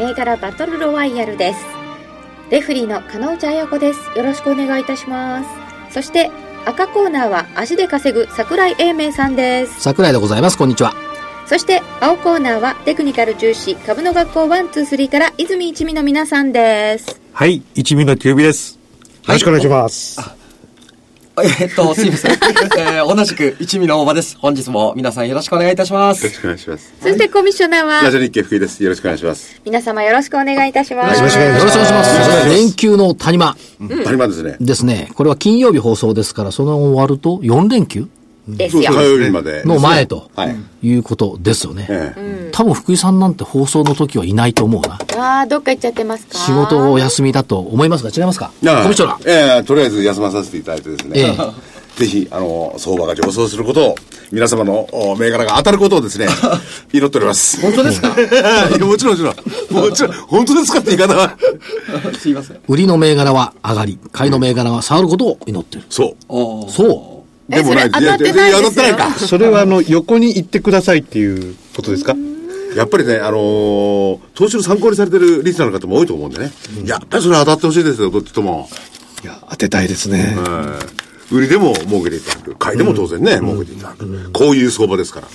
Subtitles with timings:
[0.00, 1.60] 銘柄バトルロワイヤルです。
[2.48, 4.00] レフリーの金内彩子です。
[4.16, 5.50] よろしくお願いいたします。
[5.92, 6.30] そして
[6.64, 9.78] 赤コーナーは足で稼ぐ桜井英明さんです。
[9.78, 10.56] 桜井でございます。
[10.56, 10.94] こんにちは。
[11.44, 17.20] そして青コーナーはテクニカル重視株の学校123から泉一味の皆さんです。
[17.34, 18.78] はい、一味のキュービです。
[19.26, 20.39] よろしくお願いします。
[21.42, 22.32] えっと、すいません。
[22.32, 24.36] えー、同じく一味の大場です。
[24.38, 26.34] 本日も皆さんよろしくお願いいたしますよろ。
[26.34, 26.94] しくお願いします。
[27.00, 28.82] そしてコミッショナーはラジオ日経福井です。
[28.82, 29.60] よろしくお願いします。
[29.64, 33.56] 皆様よろしくお願いいたしますよろしくお願いしますよろしくお願いします連休の谷間
[34.04, 34.56] 谷間ですね。
[34.60, 38.08] ですねこれは金曜日放送ですからその終わると4連休
[38.56, 39.62] ですよ火曜日まで。
[39.64, 40.56] の前とはい。
[40.82, 44.94] いうことですよね、ええ多分福井さんなんて放送の時はいないと思うな
[45.40, 46.36] あーどっか行っちゃってますか？
[46.38, 48.50] 仕事をお休みだと思いますが違いますか？
[48.62, 51.20] いやコミッショナーええとりあえず休まさせていただいてですね。
[51.20, 51.36] え
[51.96, 53.94] ぜひ、あの、相場が上昇することを、
[54.32, 56.28] 皆様のお銘柄が当たることをですね、
[56.94, 57.60] 祈っております。
[57.60, 58.08] 本当ですか？
[58.14, 59.16] もちろんもちろん。
[59.84, 61.36] もちろん、本当ですかって言い方は。
[62.18, 62.58] すいません。
[62.68, 66.70] 売りの銘柄は上がり買いの銘柄は下がることを祈ってる、そう。
[66.70, 66.86] そ
[67.18, 67.19] う
[67.50, 67.86] でもない。
[67.86, 69.10] えそれ当たってないですよや当たってないか。
[69.18, 72.14] それはあの、横に行ってくださいっていうことですか？
[72.76, 76.52] やっぱりね、あのー投資の参考にされてるリスナーの方も多いと思うんでね。
[76.84, 78.68] やっぱりそれは当たってほしいですよ、どっちとも。
[79.24, 80.34] いや、当てたいですね。
[80.36, 82.54] はい売りでも儲けていただく。
[82.56, 84.30] 買いでも当然ね、儲けていただく。
[84.32, 85.28] こういう相場ですから。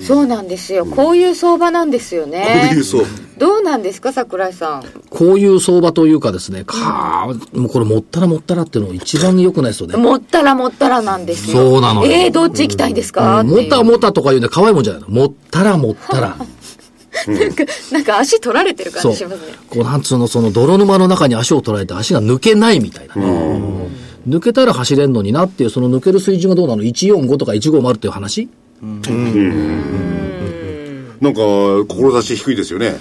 [0.00, 3.08] そうなんですよこういう相場なんですよこねういう相場。
[3.38, 9.96] どうなんですか桜井さんこういう相場というかですね、かーもうこれもったらもったらっていうのが一番良くないですよね。
[9.96, 15.08] もったらもったらなんですよそうなのよえー、どっち行きたいですか、もったもったとか言うんで可愛いもんじゃないの。
[15.08, 16.36] もったらもったら。
[17.26, 19.54] なんかなんか足取られてる感じしますね。
[19.70, 23.88] こうなんつうの、その泥沼の中に足を取られて足が抜けないみたいなね。
[24.26, 28.48] 抜けたら走れんのになっていう、その抜ける水準がどうなの ?145 とか150っていう話？
[31.20, 31.40] なんか、
[31.88, 33.00] 志低いですよね。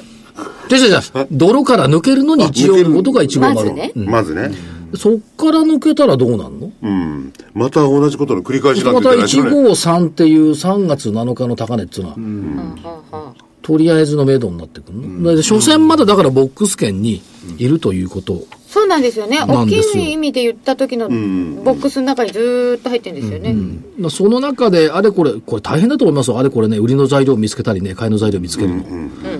[0.69, 3.39] じゃじゃじゃ泥から抜けるのに145とか150。
[3.39, 4.51] まずねうんまずね。
[4.95, 6.71] そっから抜けたらどうなんの？
[6.81, 7.33] うん。
[7.53, 9.57] また同じことの繰り返しなんまたて言ったらね。
[9.67, 17.23] 153っていう3月7日の高値っていうのは、はあはあとりあえずの目処になってくるの、で所詮まだだからボックス圏に
[17.57, 18.43] いるということ、
[18.75, 19.39] そうなんですよね。
[19.41, 23.55] 大きい意味で言った時のボックスの中にずーっと入ってるんですよね。
[23.97, 26.39] まあその中であれこれこれ大変だと思いますよ。
[26.39, 28.83] あれこれね売りの材料を見つけたりね買いの材料を見つけるの、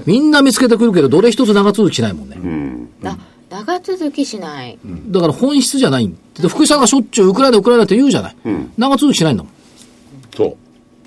[0.06, 3.18] みんな見つけてくるけどどれ一つ長続きしないもんね、あ、
[3.50, 4.80] 長続きしない。
[5.10, 6.10] だから本質じゃない。
[6.42, 8.36] で福井さんがしょっちゅうウクライナウクライナって言うじゃない、
[8.78, 9.52] 長続きしないんだもん。
[10.34, 10.58] そう。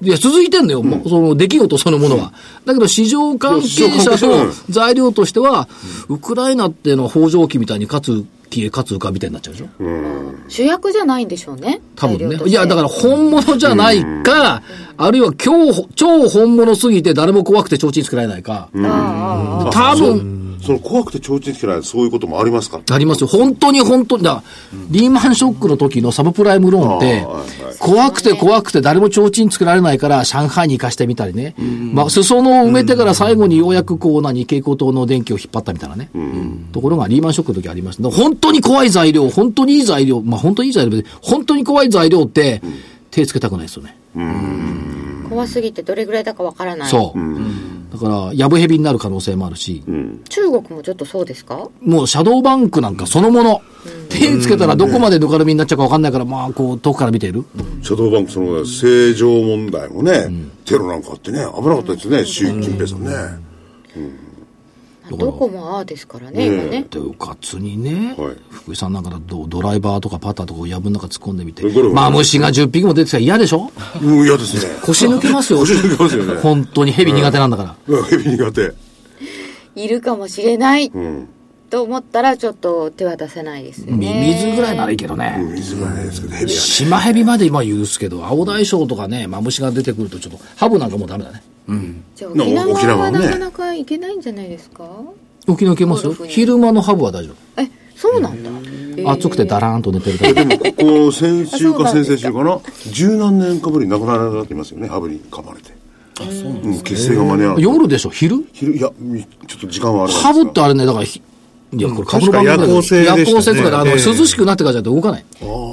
[0.01, 2.33] いや、続いてんのよ、もうその出来事そのものは。
[2.65, 5.69] だけど、市場関係者と材料としては、
[6.09, 9.69] ウクライナっていうのは北条記みたいに勝つ気へ勝つかみたいになっちゃうでしょ？
[10.49, 11.81] 主役じゃないんでしょうね。
[11.97, 12.39] 多分ね。
[12.47, 14.63] いや、だから本物じゃないか、
[14.97, 18.69] あるいは今日、超本物すぎて誰も怖くて提灯つけられないか。
[18.73, 20.38] 多分、
[20.69, 22.83] その怖くて提灯つけないそういうこともありますか？
[22.91, 23.27] ありますよ。
[23.27, 24.23] 本当に本当に。
[24.23, 27.43] だからリーマンショックの時のサブプライムローンってはいは
[27.73, 31.55] い、怖くて怖くて誰も提灯作られないから、上海に行かしてみたりね。
[31.95, 36.11] まあ、裾野を埋めてから最後にようやくこう、何、蛍光灯の電気を引っ張ったみたいなね。
[36.73, 38.11] ところがリーマンショックの時ありました。
[38.11, 42.61] 本当に怖い材料、本当にいい材料、まあ本当にいい材料で、本当に怖い材料って、
[43.11, 43.97] 手つけたくないですよね。
[45.29, 46.89] 怖すぎてどれぐらいだかわからない。
[46.89, 47.19] そう。
[47.93, 49.83] だから、やぶへびになる可能性もあるし、
[50.29, 51.69] 中国もちょっとそうですか？
[51.81, 53.63] もうシャドーバンクなんかそのもの、
[54.11, 57.45] 手つけたらどこまでぬかるみになっちゃうか分かんないから、まあ、こう、遠くから見ている。
[57.83, 60.31] シャドーバンクその正常問題もね、
[60.67, 63.11] テロなんかあってね、危なかったですよね、習近平さんね。
[65.17, 66.87] どこもああですからね、今ね。
[66.91, 71.63] で、うかつにね、はい福井さんなんかだとドライバーとかパターとかを藪の中突っ込んでみて
[71.93, 73.71] まあ虫が10匹も出てきたら嫌でしょ？
[74.03, 74.75] うん、嫌ですね。
[74.83, 75.61] 腰抜けますよ。
[75.61, 77.97] 腰抜けますよね本当に蛇苦手なんだから。
[77.97, 78.75] うん、ヘビ苦手。
[79.75, 81.29] いるかもしれないうん。
[81.71, 84.35] と思ったらちょっと手は出せないですよミね。
[84.45, 85.37] ミズぐらいならいいけどね。
[85.55, 86.55] 水がないですけど、ヘビはね。
[86.57, 91.43] 島蛇まで今許すけど、青大将とかね、マムシが出てくるとちょっと、ハブなんかもうダメだね。
[92.15, 94.89] じゃあ沖縄沖縄はねはなかなか行けないんじゃないですか？
[95.47, 96.15] 沖縄行けますよゴル。
[96.15, 97.61] フに昼間のハブは大丈夫。
[97.63, 99.13] え、そうなんだ。
[99.13, 100.73] 暑くてだらーんと寝てるだけ。
[100.73, 102.61] ここ先週か先々週かな？
[102.91, 105.77] 十何年かぶりに亡くなられた方いますよねハブに噛まれて
[106.21, 107.63] うん、結成が間に合わない。
[107.63, 108.11] 夜でしょ？
[108.11, 108.45] 昼？
[108.53, 111.23] 昼、いや、みちょっと時間はあれなんですハブってあれね、だからひ、
[111.73, 114.05] いや、これ株の番組だけど確か夜行性夜行性とかで、あの、ええ。
[114.05, 115.25] 涼しくなってからじゃ動かない。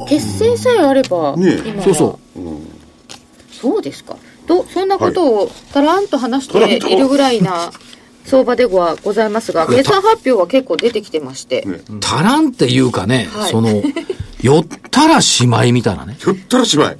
[0.09, 1.69] 結成さえあれば、ねえ。
[1.69, 2.19] 今はそうそ
[3.61, 4.17] そうですか。
[4.47, 7.71] とそんなことをたらんと話しているぐらいな
[8.25, 11.79] 相場ではございますが決算発表は結構出てきてまして、ね。
[12.03, 13.51] 足らんっていうかね、はい。
[13.51, 13.81] その、
[14.41, 16.17] 寄ったらしまいみたいなね。
[16.21, 16.97] ひょったらしまい。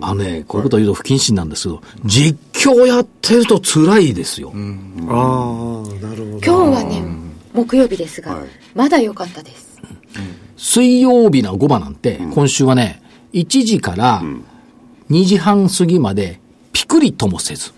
[0.00, 4.52] あのね、こういうこと言うと不謹慎なんですけど、実況やってると辛いですよ。
[4.54, 6.40] ああ、なるほど。
[6.40, 7.25] 今日はね
[7.56, 8.48] 木曜日ですが、はい。
[8.74, 9.80] まだ良かったです。
[10.56, 14.22] 水曜日の5番なんて、今週はね、1時から
[15.10, 16.40] 2時半過ぎまで
[16.72, 17.72] ピクリともせず、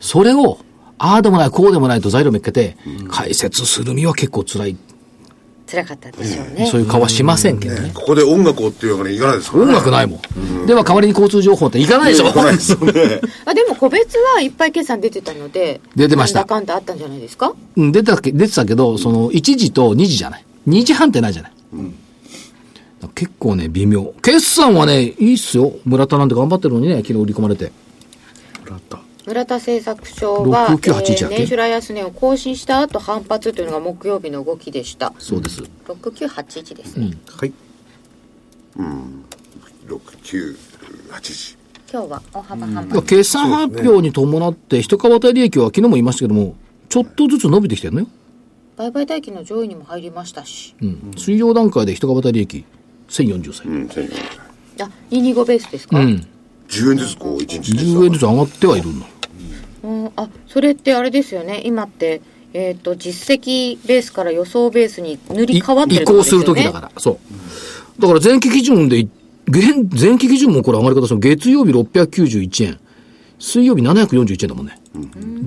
[0.00, 0.58] それを、
[0.98, 2.76] ああでもない、こうでもないと材料めっけて、
[3.08, 4.76] 解説するには結構辛い。
[5.70, 7.90] 辛かったでしょうね、そういう顔はしませんけどね。
[7.94, 9.70] ここで音楽をっていうわけにいかないですからね。
[9.72, 10.20] 音楽ないも
[10.62, 10.66] ん。
[10.66, 12.32] では代わりに交通情報っていかないでしょ。
[12.32, 13.20] 来ないですよね。
[13.46, 17.52] あでも個別はいっぱい決算出てたので出てましたかんだあったんじゃないですか？
[17.76, 20.44] うん、出てたけ、出てたけど、その、1時と2時じゃない。
[20.68, 21.52] 2時半ってないじゃない。
[23.14, 24.12] 結構ね、微妙。
[24.22, 25.72] 決算はね、いいっすよ。
[25.86, 27.72] 村田なんて頑張ってるのにね、昨日売り込まれて。
[28.64, 28.99] 村田
[29.60, 35.62] 製作所は、6981だっけ年初来安値を更新した後反発というのが木曜日の動きでしたそうです。
[35.86, 37.52] 6981ですね、はい。
[39.86, 40.56] 6、9、
[41.10, 41.56] 8時。
[41.92, 46.54] 今日は大幅反だから発決算発表に伴って、一株当たり利益は昨日も言いましたけども、
[46.88, 48.06] ちょっとずつ伸びてきてるのよ。
[48.76, 51.12] 売買代金の上位にも入りましたし、うん。
[51.16, 52.64] 水曜段階で一株当たり利益、
[53.08, 53.66] 1040歳。
[53.66, 54.08] うん、1000円。
[54.82, 56.26] あ225ベースですか、うん。
[56.70, 59.06] 10円ずつこう、1日10円ずつ上がってはいるんだ。
[59.82, 62.20] うんあそれってあれですよね今って
[62.52, 66.90] えっ、と実績ベースから予想ベースに塗りい替わってる移行するときだから。
[66.98, 68.00] そう。
[68.00, 69.06] だから前期基準で
[69.50, 72.80] 前期基準もこれ上がり方する月曜日691円。
[73.38, 74.78] 水曜日741円だもんね。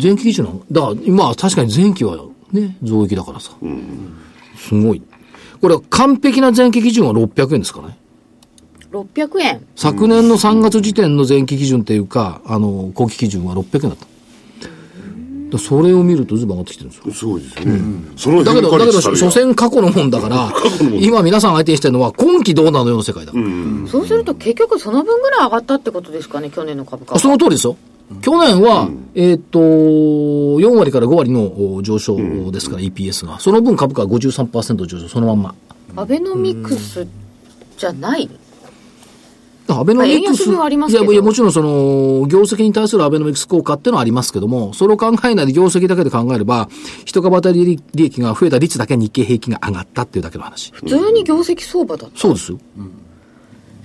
[0.01, 2.17] 前期基準の、だから今は確かに前期は
[2.51, 3.51] ね、増益だからさ。
[4.57, 5.01] すごい。
[5.61, 7.97] これは完璧な前期基準は600円ですからね。
[8.93, 15.57] 600円昨年の3月時点の前期基準っていうか、あの、後期基準は600円だった。
[15.59, 17.13] それを見るとずいぶん上がってきてるんですよ。
[17.13, 17.79] すごいですよね。
[18.15, 20.51] そのだけど、だけど、所詮過去のもんだから、
[20.99, 23.33] 今皆さん相手にしてるのは今期どうなのよの世界だ。
[23.87, 27.75] そうすると結局その分ぐらい上がったってことですかね去年の株価はその通りですよ。
[28.21, 31.41] 去年は、えーっと、4割から5割の
[31.75, 32.17] お上昇
[32.51, 33.39] ですから、EPS が。
[33.39, 35.55] その分株価は53%上昇、そのまんま。
[35.95, 37.05] アベノミクス
[37.77, 38.27] じゃない？
[39.67, 40.49] アベノミクス。
[40.49, 46.67] まいや、いや、もちろんその、業績に対するアベノミクス効果っていうのはありますけども、それを考えないで業績だけで考えれば、
[47.05, 50.71] 一株当たり利益が増えた率だけ日経平均が上がったっていうだけの話。
[50.73, 52.59] 普通に業績相場だったそうですよ。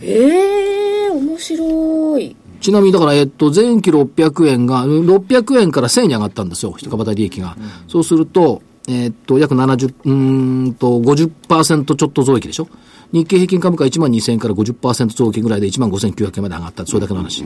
[0.01, 7.57] ええー、面白いちなみにだから、えっと、前期600円が、うん600円から1000円に上がったんですよ、一株当たり利益が。
[7.87, 12.69] そうすると、えっと、約70、うーんと、50%ちょっと増益でしょ
[13.13, 16.87] 日経平均株価1万2000円から50%増益ぐらいで1万5900円まで上がった。
[16.87, 17.45] それだけの話。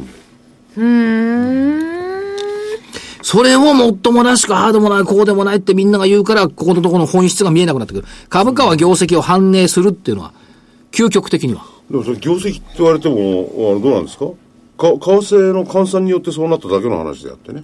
[3.22, 8.06] それをもっともらしく、ああでもない、こうでもないってみんなが言うから、ここのところの本質が見えなくなってくる。
[8.28, 10.32] 株価は業績を反映するっていうのは、
[10.90, 11.64] 究極的には。
[11.88, 14.26] でもそれ業績って言われても、あのどうなんですか？
[14.76, 17.62] か為替の換算によってそうなっただけの話であってね。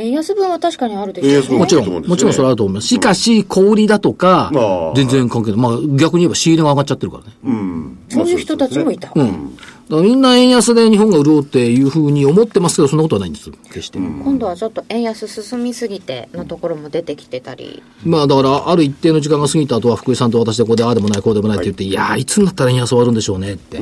[0.00, 2.88] 円安分は確かにあるでしょう、ね、円安分もちろん、もちろんそれはあると思います。
[2.88, 4.50] しかし、小売りだとか
[4.94, 5.60] 全然関係ない。
[5.60, 7.30] まあ、逆に言えば仕入れが上がっちゃってるからね。
[7.44, 7.98] うん。
[8.08, 9.56] そういう人たちもいた、うん。
[10.02, 13.50] みんな円安で日本が潤うっていうふうに思ってますけど、そんなことはないんです。
[13.50, 13.98] 決して。
[13.98, 23.78] 今度はちょっと円安進みすぎてのところも出てきてたりまあ、だから、ある一定の時間が過ぎた後は、福井さんと私でここでああでもない、こうでもないって言って、い、やー、いつになったら円安終わるんでしょうねって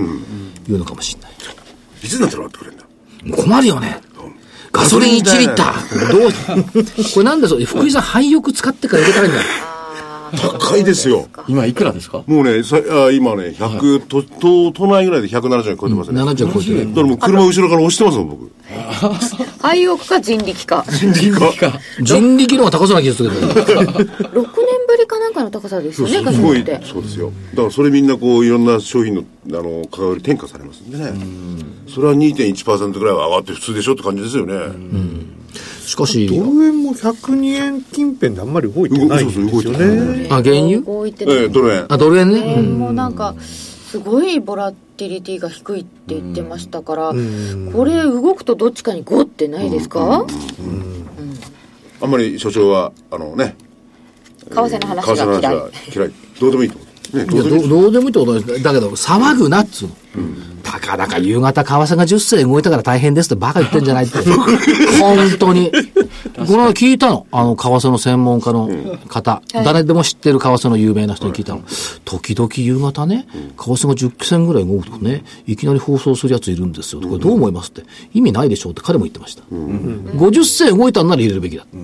[0.67, 1.33] 言うのかもしれない。
[2.03, 3.43] いつになったら待ってくれんだ？
[3.43, 4.01] 困るよね。
[4.73, 6.13] ガソリン1リッター。
[6.13, 6.33] どう、
[7.15, 9.78] これなんでそう、福井さん、廃浴使ってから入れたらいいんだよ。
[10.37, 11.29] 高いですよ。
[11.49, 12.23] 今いくらですか？
[12.27, 16.23] もうね、さあ今ね、100、と都都内ぐらいで170円超えてますね。
[16.23, 16.89] 70超えてる。
[16.89, 18.51] だからもう車後ろから押してますもん、僕。
[19.61, 21.73] 廃屋か人力か人力が。
[22.03, 23.47] 人力の方が高そうな気がするけど。
[23.49, 24.45] 6年
[24.87, 27.33] ぶりかなんかの高さですよねガすごいそうですよ。
[27.53, 31.13] だからそれみんなこう、いろんな商品の、あの、価格に転嫁されますんでね。
[31.89, 34.55] それは2.1%ぐらいは上がって普通でしょって感じですよね。
[35.89, 39.85] しかし、ドル円も102円近辺であんまり動いてないんですよそうそう動いて
[40.23, 40.29] ね。
[40.31, 40.83] あ、原油？
[40.83, 41.87] 動いてええ、るドル円。
[41.89, 42.41] あ、ドル円ね。
[42.47, 47.15] 円もなんかすごいボラティリティが低いって言ってましたから、
[47.73, 50.27] これ動くとどっちかにゴってないですか、
[52.03, 53.57] あんまり所長は、あのね、
[54.51, 56.13] 為替の話が嫌いは嫌い。
[56.39, 57.17] どうでもいいと思う。
[57.17, 57.69] ね、いやどうでもいい。
[57.71, 59.97] どどうでもいいってことですだけど、騒ぐなっつうの。
[60.63, 64.19] たかだか夕方為替が10銭動いたから大変ですってバカ言ってんじゃないって。
[65.01, 65.71] 本当に。
[66.37, 67.27] この間聞いたの？
[67.33, 68.69] あの、為替の専門家の
[69.09, 69.43] 方。
[69.53, 71.63] 誰でも知ってる為替の有名な人に聞いたの。
[72.05, 77.01] 時々夕方ね、為替が10銭ぐらい動くとね、いきなり放送するやついるんですよ。
[77.01, 77.85] これどう思いますって。
[78.15, 79.43] 意味ないでしょうって彼も言ってました。
[79.51, 81.65] 50銭動いたんなら入れるべきだ。
[81.73, 81.79] 為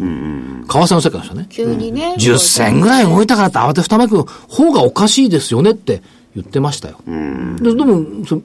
[0.67, 1.47] 替の世界の人はね。
[1.51, 2.15] 急にね。
[2.19, 6.03] 10銭ぐらい動いたからって慌てふためく方がおかしいですよねって
[6.35, 6.99] 言ってましたよ。
[7.07, 8.41] ででもそ、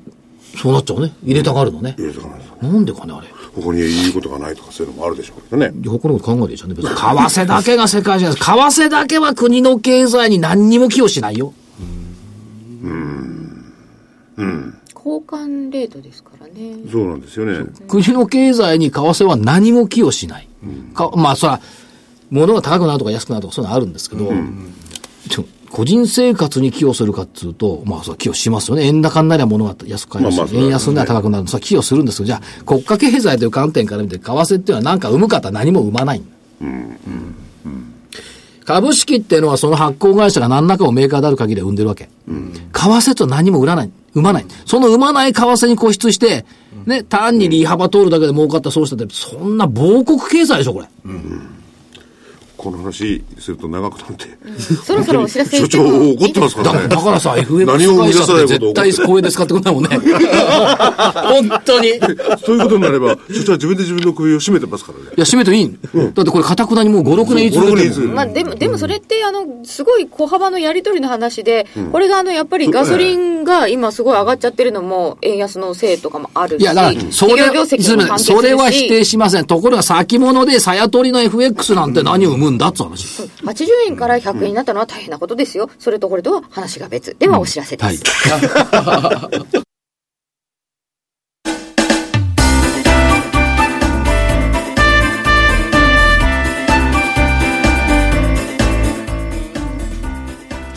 [0.58, 1.13] そうなっちゃうね。
[1.24, 1.96] 入れたがるのね。
[1.98, 3.27] 入れとかないとなんでかね、あれ。
[3.55, 5.72] ここにいいことがないとかそういうのもあるでしょうけどね。
[5.86, 6.75] 他のこと考えていいじゃんね。
[6.75, 8.38] 別に為替だけが世界じゃない。
[8.38, 11.53] 為替だけは国の経済に何にも寄与しないよ。
[15.10, 16.75] 交換レートですからね。
[16.91, 17.65] そうなんですよね。
[17.88, 20.48] 国の経済に為替は何も寄与しない。
[20.93, 21.60] かまあ、そら、
[22.29, 24.31] 物が高くなるとか安くなるとかそういうのあるんですけど、
[25.29, 28.88] ちょ個人生活に寄与するかっつうと、まあ、それは寄与しますよね。
[28.88, 31.47] 円高になりゃ物が安く買えるし、まあまあ円安になりゃ高くなる。
[31.47, 36.21] それは寄与するんですけど、じゃあ、国家経済という観点から見て、為替っていうのは何か生むかって何も生まない。
[38.65, 42.07] 株式っていうのはその発行会社が何らかをメーカーである限りは生んでるわけ。
[42.27, 43.91] 為替と何も売らない。
[44.13, 44.45] 生まない。
[44.65, 46.45] その生まない為替に固執して、
[46.85, 50.88] ね、単に利幅通るだけで儲かったそうしたって、そんな亡国経済でしょ、これ。
[52.60, 54.28] この話すると長くなって。
[54.84, 56.88] そろそろお知らせ所長怒ってますからだね。
[56.89, 59.89] だからさ、FX 何を生み出絶対光栄ですかってことだもんね。
[59.98, 61.88] 本当に。
[61.88, 61.92] い
[62.46, 65.06] そういうことになれば、所長は自分で自分の首を絞めてますからね。
[65.16, 65.80] や、閉めていいん、
[66.13, 77.34] だってこれ、かたくなにもう5、6年以上5 6年以上まあでも、でもそれって、あの、すごい小幅のやり取りの話で、これがあの、やっぱりガソリンが今すごい上がっちゃってるのも、円安のせいとかもあるし、いや、だから、それ
[78.18, 79.46] それは否定しません。
[79.46, 83.24] ところが先物で、さや取りの FX なんて何を生むんだっつう話。
[83.44, 85.70] 80円から100円になったのは大変なことですよ。
[85.79, 87.15] それとこれとは話が別。
[87.20, 88.03] ではお知らせです。
[88.29, 89.60] はい。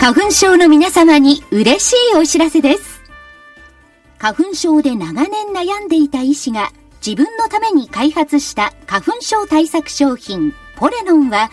[0.02, 3.02] 花粉症の皆様に嬉しいお知らせです。
[4.18, 6.72] 花粉症で長年悩んでいた医師が
[7.04, 11.52] 自分のために開発した花粉症対策商品ポレノンは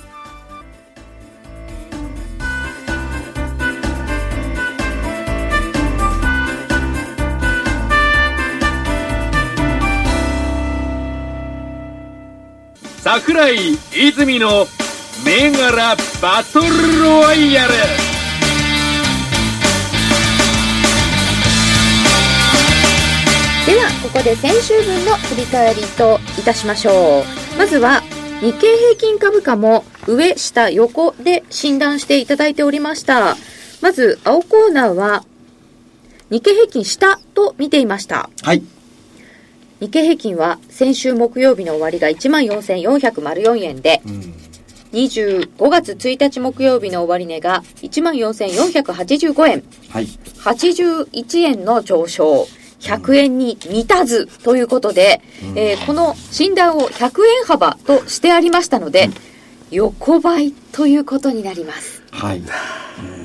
[13.03, 14.67] 桜井泉の
[15.25, 17.73] 銘柄バトルロワイヤル
[23.65, 27.23] では、ここで先週分の振り返りといたしましょ
[27.55, 27.57] う。
[27.57, 28.03] まずは、
[28.39, 33.35] 日経平均株価も上、下、横で診断していただいておりました。
[33.81, 35.23] まず、青コーナーは、
[36.29, 38.29] 日経平均下と見ていました。
[38.43, 38.61] はい。
[39.81, 43.99] 日経平均は先週木曜日の終わりが14,404円で、
[44.93, 49.63] 25月1日木曜日の終値が14,485円。
[49.89, 50.05] はい。
[50.05, 52.47] 81円の上昇。
[52.79, 55.21] 100円に満たずということで、
[55.55, 59.09] えーこの診断を100円幅としてありましたので、
[59.71, 62.03] 横ばいということになります。
[62.11, 62.41] はい。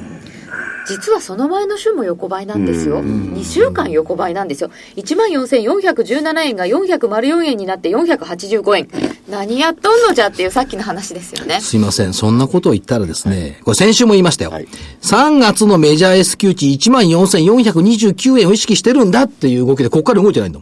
[0.89, 3.03] 実はその前の週も横ばいなんですよ。
[3.03, 4.71] 2週間横ばいなんですよ。
[4.97, 8.89] 14,417円が404円になって485円。
[9.29, 11.61] 何やっとんのじゃっていうさっきの話ですよね。
[11.61, 12.13] すいません。
[12.13, 14.51] そんなことを言ったらですね、これ先週も言いましたよ。
[14.51, 14.69] はい
[15.03, 20.61] 3月のメジャー S q 値14,429円を意識してるんだっていう動きで、ここから動いてないんだ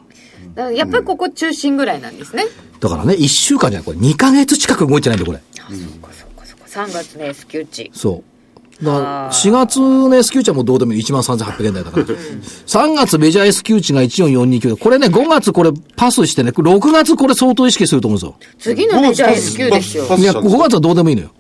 [0.71, 2.47] やっぱりここ中心ぐらいなんですね。
[2.81, 5.43] だからね、1週間じゃない、これ2ヶ月近く動いてないんだよ、これ。
[5.63, 6.93] あ、そうかそうかそうか。
[6.93, 7.91] 3月の S q 値。
[7.95, 8.34] そう。
[8.83, 11.03] だから4月の S q 値はもうどうでもいい。
[11.03, 12.07] 13,800円台だから。
[12.07, 18.27] 3月メジャー S q 値が14429これね、5月これパスしてね、6月これ相当意識すると思うんで
[18.59, 18.75] すよ。
[18.75, 20.05] 次のメジャー S q ですよ。
[20.17, 21.31] いや、5月はどうでもいいのよ。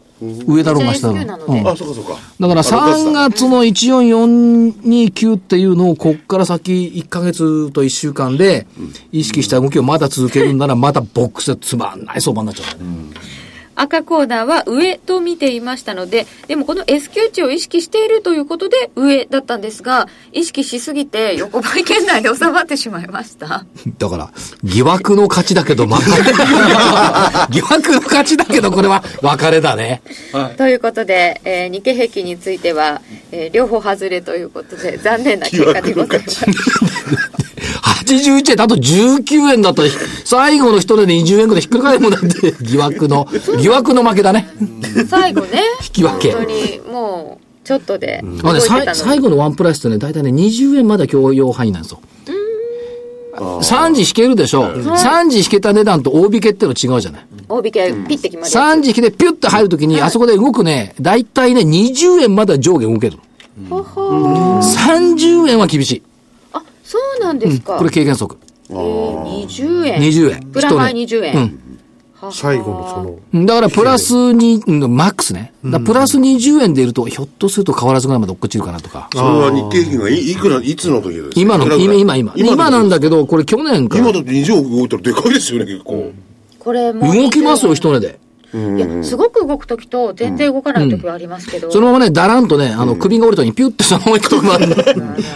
[0.46, 1.54] 上だろうが下だろうが。
[1.54, 2.16] うんあ、そうかそうか。
[2.38, 8.66] だから3月の14429っていうのをこっから先1ヶ月と1週間で
[9.10, 12.66] 意識した動きをまだ続けるんならまたボックスでつまんない相場になっちゃう、
[13.76, 23.64] 赤コーナーは上と見ていましたので、でもこの S q 値を意識しているということで上だったんですが、意識しすぎて横ばい圏内で収まってしまいました。
[23.98, 24.30] だから
[24.62, 26.16] 疑惑の勝ちだけど別れ
[27.50, 30.02] 疑惑の勝ちだけどこれは別れだね
[30.56, 33.00] ということで、えー日経平均については、
[33.32, 37.53] えー両方外れということで、残念な結果でございます。
[38.04, 39.88] 81円だと19円だったら
[40.24, 43.26] 最後の一人で20円ぐらいひっくり返るもんだって 疑惑の
[43.60, 44.48] 疑惑の負けだね
[45.08, 48.60] 最後ね、引き分け本当にもう、ちょっとで動まあね。
[48.92, 52.00] 最後のワンプライスってね、大体ね、20円までは共用範囲なんですよ。
[53.36, 54.64] 3時引けるでしょ。
[54.64, 57.26] 3時引けた値段と大引けっての違うじゃない。
[57.48, 58.54] 大引けピッて決まるやつ。
[58.54, 63.18] 3時引けでピュッと入るときに、あそこで動くね、大体ね、20円までは上下動ける。
[63.68, 66.02] ほほー30円は厳しい。
[66.94, 67.76] あ、そうなんですか。
[67.76, 68.38] これ経験則。
[68.70, 70.00] えー、20円。
[70.00, 70.40] 20円。
[70.52, 71.36] プラマイ一20円。
[71.36, 71.60] うん
[72.32, 75.52] 最後のその、年だからプラスに、うんマックスね。
[75.84, 79.10] プラス20円でいると、ひょっとすると変わらずぐらいまで落っこちるかなとか。
[79.12, 81.32] それは日経平均がいいくら、いつの時ですか？
[81.36, 82.32] 今の、今、今、今。
[82.34, 86.12] 今なんだけど、これ去年から今だって20億動いたらでかいですよね、結構。
[86.58, 88.18] これ動きますよ、20一値で。
[88.54, 91.72] いや、すごく動くときと全然動かないときはありますけど。
[91.72, 94.76] そのままね、だらんとね、あの、首が折れたのにピュッてそのまま行くとこもあるんだ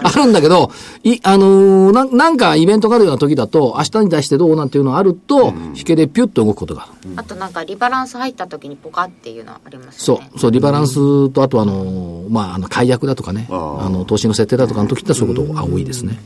[0.03, 0.71] あるんだけど、
[1.03, 7.11] い、あのーな、なんかイベントがあるような時だと、明日に対してどうなんていうのがあると、引けでピュッと動くことがある。
[7.17, 10.29] あとなんかリバランス入ったときにポカっていうのはありますよね。
[10.31, 16.19] そう、そう、リバランスと、あとあのーまあ、あの、解約だとかね、ああの、投資の設定だとかの時ってそういうことが多いですね。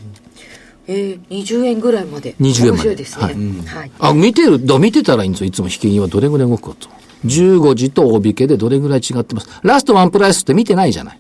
[0.89, 2.35] えー、20円ぐらいまで。
[2.41, 3.25] 20円まで面白いですね。
[3.25, 3.35] はい
[3.81, 3.91] はい。
[3.99, 5.47] あ、見てる、だ見てたらいいんですよ。
[5.47, 6.89] いつも引け金はどれぐらい動くかと。
[7.27, 9.49] 15時と大引けでどれぐらい違ってます。
[9.63, 11.19] ラストワンプライスって見てないじゃない。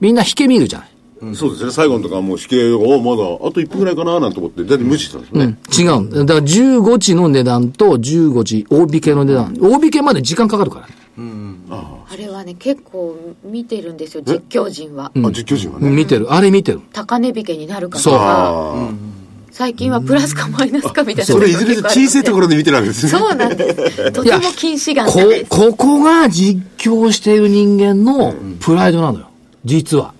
[0.00, 0.90] みんな引け見るじゃない。
[1.34, 5.46] そうですね、最後のとかもう引けが、おまだあと1分ぐらいかななんて思って、だって無視したんですうね。
[5.46, 6.34] ん、違うんだ。
[6.34, 9.56] から15時の値段と15時大引けの値段。
[9.58, 10.94] 大引けまで時間かかるからね。
[11.18, 15.10] あれはね、結構見てるんですよ、実況陣は。
[15.14, 15.88] あ、実況陣はね。
[15.90, 16.32] 見てる。
[16.32, 16.80] あれ見てる。
[16.92, 18.90] 高値引けになるかとそうか、あ
[19.50, 21.28] 最近はプラスかマイナスかみたいあ。
[21.28, 21.34] な。
[21.34, 23.10] それいずれ小さいところで見てるわけですね。
[23.10, 24.12] そうなんです。
[24.12, 25.46] とても近視眼で、す。
[25.48, 29.30] ここが実況している人間のプライドなのよ。
[29.64, 30.12] 実は。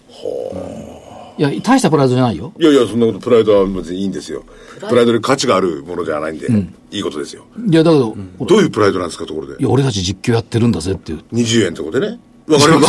[1.38, 2.52] いや、大したプライドじゃないよ。
[2.58, 4.44] いやいや、そんなこと、プライドは別にいいんですよ。
[4.88, 5.12] プライド？
[5.12, 6.46] に価値があるものじゃないんで、
[6.90, 7.44] いいことですよ。
[7.70, 9.54] いや、だけど、どういうプライドなんですか、ところで？
[9.58, 9.62] い。
[9.62, 11.20] や、俺たち実況やってるんだぜっていう。
[11.32, 12.18] 20円ってことでね。
[12.48, 12.86] わかりま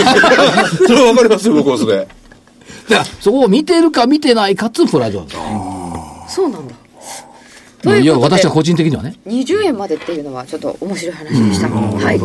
[0.70, 0.78] す？
[0.88, 1.98] それはわかりますよ、僕はそれ。
[1.98, 2.10] だか
[2.90, 5.42] ら、そこを見てるか見てないかっつうプライドなんだよ。
[6.30, 6.74] そうなんだ。
[7.82, 9.16] といや、私は個人的にはね。
[9.28, 11.70] 20円までっていうのはちょっと面白い話でした。
[11.70, 12.20] はい。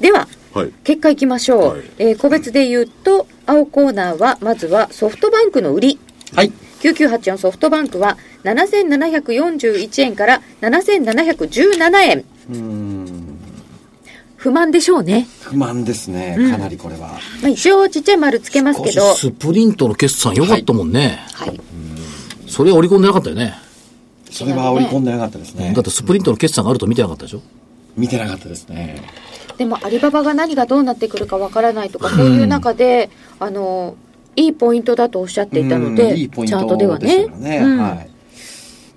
[0.00, 0.72] では、はい。
[0.84, 1.68] 結果いきましょう。
[1.70, 5.98] はいえー個別で言うと、青コーナーは、まずはソフトバンクの売り。
[6.34, 6.52] はい。
[6.80, 12.24] 9984ソフトバンクは7741円から7717円。
[14.36, 15.28] 不満でしょうね。
[15.42, 16.36] 不満ですね。
[16.50, 17.08] かなりこれは。
[17.42, 21.20] まあ、一応ちっちゃい丸つけますけど、スプリントの決算良かったもんね。
[21.34, 21.60] はい。
[22.48, 23.54] それ織り込んでなかったよね。
[24.30, 25.84] それは織り込んでなかったですねだっ。
[25.84, 27.42] てスプリントの決算があると見てなかったでしょ？
[27.96, 29.02] 見てなかったですね。
[29.58, 33.96] でもアリババが何がどうなってくるかわからないとか、そういう中で、あの、
[34.36, 37.22] いいポイントだとおっしゃっていたのうんで、いいポインチャートではね。
[37.22, 37.58] よね。
[37.58, 37.98] うんはい。
[37.98, 38.06] で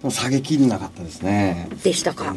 [0.04, 1.67] も下げきんなかったですね。
[1.84, 2.36] でしたか。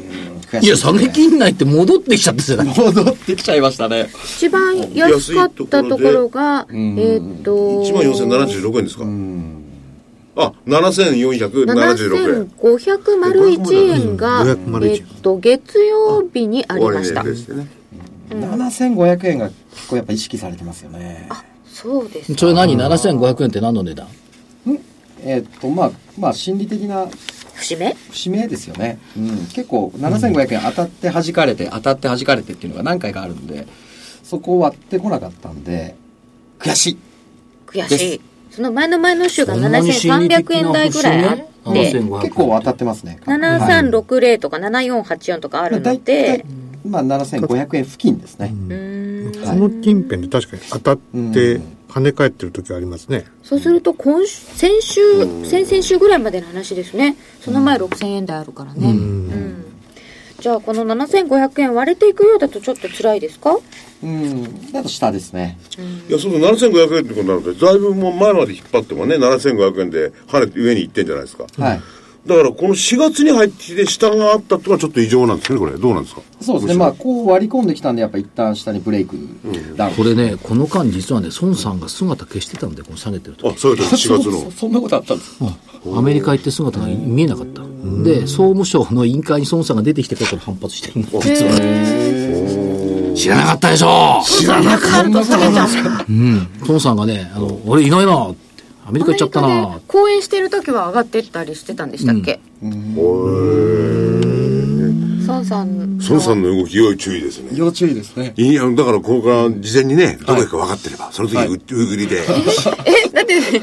[0.51, 2.79] 悔しいや、下げきんないって戻ってきちゃってたじゃない。
[2.79, 4.09] 戻ってきちゃいましたね。
[4.25, 9.05] 一番安かったところが、えーっと、1万4076円ですか？
[10.37, 12.51] あ、7476円。
[12.57, 17.23] 7501円が、え501ーっと、月曜日にありました。
[17.23, 17.67] 終値ですね。
[18.31, 21.29] 7500円が結構やっぱ意識されてますよね。
[21.67, 22.35] そうです。
[22.35, 24.09] それ何 ?7500 円って何の値段？
[25.23, 27.07] えーっと、まあ、まあ、心理的な
[27.55, 27.97] 節目？
[28.11, 28.99] 節目ですよね。
[29.17, 29.47] うん。
[29.47, 33.67] 結構、7500円当たって弾かれて、当たって弾かれてっていうのが何回かあるんで、
[34.23, 35.97] そこを割ってこなかったんで、
[36.59, 36.99] 悔しい。
[37.73, 38.21] で悔しい。
[38.57, 43.19] その前の前の週がそんなに心理的7300な円台ぐらいあって、7500結構当たってますね。
[43.27, 48.55] 7360とか7484とかあるの大で体、、まあ、7500円付近ですね。
[48.55, 53.27] うーんその近辺で確かに当たって跳ね返ってる時ありますね。
[53.43, 55.01] そうすると今週、先週、
[55.45, 57.17] 先々週ぐらいまでの話ですね。
[57.43, 58.89] その前6000円台あるからね。
[58.89, 59.66] うん
[60.37, 63.59] じじゃあこの7500円割れていくようだとちょっと辛いですか？
[64.03, 64.71] うん。
[64.73, 65.59] だと下ですね。
[66.09, 71.47] いや、そうすると7500円ってことになると、だいぶもう前まで引っ張ってもね、7500円で跳ねて上に行ってんじゃないですか。
[71.59, 71.81] はい。
[72.27, 75.73] だから、この4月に入ってきて下があったってのはちょっと異常なんですね、これ。
[75.73, 76.23] どうなんですか？
[76.41, 76.75] そうですね。
[76.75, 79.17] まあ、こう割り込んできたんで、やっぱ一旦下にブレイク
[79.77, 79.95] ダウン。
[79.95, 84.51] これね、この間実はね、孫さんが姿消してたんで、この下げてるとあ、そうい うこと4月の。
[84.51, 85.47] そそんなことあったんですか
[85.97, 87.63] アメリカ行って姿が見えなかった。
[88.03, 93.13] で、総務省の委員会に孫さんが出てきてから反発してるの実は。
[93.17, 96.47] 知らなかったでしょ知らなかったうん。
[96.67, 98.46] 孫さんがね、あの、俺いないなって。
[98.87, 99.49] アメリカ行っちゃったな。
[99.49, 102.41] で講演してる時は上がってったりしてたんでしたっけ？
[105.27, 105.99] 孫さん。
[105.99, 107.51] の孫さんの動き要注意ですね。
[107.55, 108.33] 要注意ですね。
[108.37, 112.23] いや、だからここから事前にね、どこ行くか分かってれば、その時にう売りで、
[112.87, 113.61] えだって。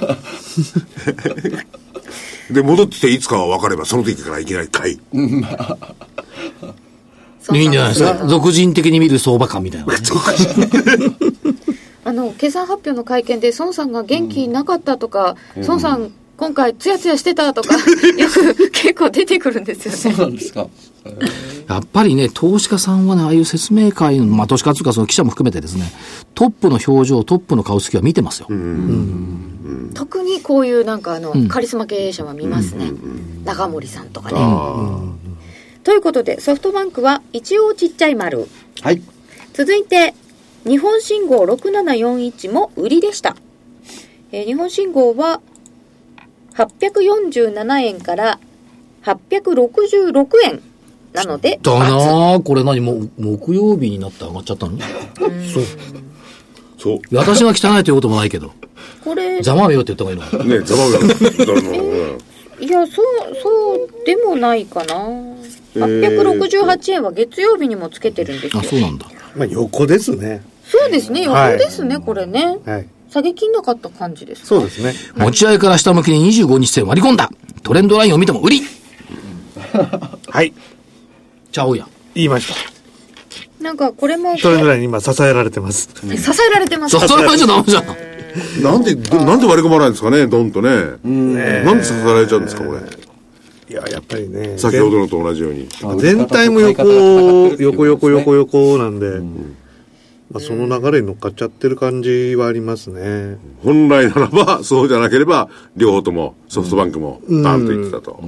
[2.53, 4.99] で、戻ってきていつかは分かれば、その時からいきなり買い。
[7.53, 8.25] いいんじゃないですか。
[8.27, 9.93] 俗人的に見る相場感みたいな。
[12.05, 17.75] あの決算発表の会見で孫さんが元気なかったとか、孫さん今回ツヤツヤしてたとか
[18.17, 20.67] よく結構出てくるんですそうよねなんですか。
[21.67, 25.91] やっぱりね、投資家さんはね、ああいう説明会の、まあ投資家というかその記者も含めてですね、
[26.33, 28.47] トップの表情、トップの顔つきは見てますよ。
[29.93, 32.91] 特にこういうなんかあの、カリスマ経営者は見ますね、
[33.45, 34.37] 長森さんとかね、
[35.83, 38.47] ということでソフトバンクは一応ちっちゃい丸。
[38.81, 39.01] はい。
[39.53, 40.15] 続いて
[40.65, 43.35] 日本信号6741も売りでした、
[44.31, 45.41] えー日本信号は
[46.55, 48.39] 847円から
[49.03, 50.61] 866円
[51.13, 54.77] なのでだなあこれ何もう、木曜日になって上がっちゃったの？
[54.79, 54.85] そ
[55.59, 55.63] う。
[56.77, 56.99] そう。
[57.11, 58.51] 私が汚いということもないけど、
[59.03, 60.59] これざまあみよって言った方がいいの？
[60.59, 60.99] ね、ざまが。
[60.99, 62.17] だからうん
[62.59, 63.05] いやそう
[63.41, 64.95] そうでもないかな
[65.75, 69.05] 868円は月曜日にもつけてるんですよあ、そうなんだ。
[69.35, 70.41] まあ横ですね。
[70.79, 72.87] そうですね横ですね、これねはい。
[73.11, 74.47] 下げきんなかった感じですか？
[74.47, 74.93] そうですね。
[75.17, 77.29] 持ち合いから下向きに25日線割り込んだ。
[77.61, 78.61] トレンドラインを見ても売り
[80.29, 80.51] はい。
[81.51, 81.87] ちゃうやん。
[82.15, 82.55] 言いました。
[83.63, 85.89] なんかこれもトレンドラインに今支えられてます。
[85.93, 88.63] 支えられてますそそれはじゃ ダメじゃん。
[88.63, 90.69] なんで、どなんで割り込まないんですかね、ドンとね。
[91.03, 92.79] なんで支えられちゃうんですか、これ。
[93.69, 94.55] いや、やっぱりね。
[94.57, 95.69] 先ほどのと同じように。
[95.99, 96.83] 全体も横、
[97.59, 99.05] 横横横横なんで、
[100.33, 103.37] まあ、その流れに乗っかっちゃってる感じはありますね。
[103.63, 108.19] 本来ならば、そうじゃなければ、両方とも、ソフトバンクも、バンと言ってたと。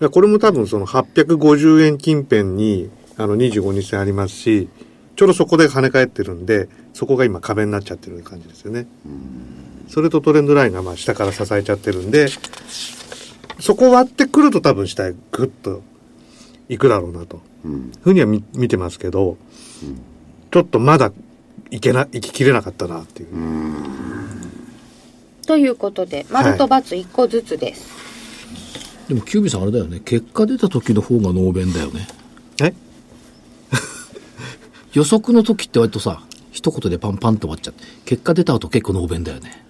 [0.00, 4.68] いやこれも多分その850円近辺にあの25日線ありますし、
[5.14, 8.86] ちょうどそこで跳ね返ってるんで、そこが今壁になっちゃってる感じですよね。
[9.88, 12.28] それとトレンドラインがまあ下から支えちゃってるんで、
[13.60, 15.82] そこ割ってくると多分下へグッと
[16.68, 17.40] 行くだろうなと。
[18.02, 19.36] ふうには見見てますけど、
[20.50, 21.12] ちょっとまだ
[21.70, 23.28] いけな、行ききれなかったなっていう。
[25.46, 27.88] ということで丸と×一個ずつです、
[29.08, 30.00] でも、キュービーさんあれだよね。
[30.04, 32.06] 結果出た時の方が能弁だよね。
[32.62, 32.72] え？
[34.94, 37.82] 予測の時って割とさ、一言でパンパンと終わっちゃって。
[38.04, 39.66] 結果出た後結構能弁だよね。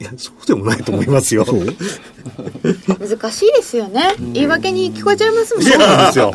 [0.00, 1.44] いや、そうでもないと思いますよ。
[2.98, 6.32] 難しいですよね、言い訳に聞こえちゃいますもんねなんですよ。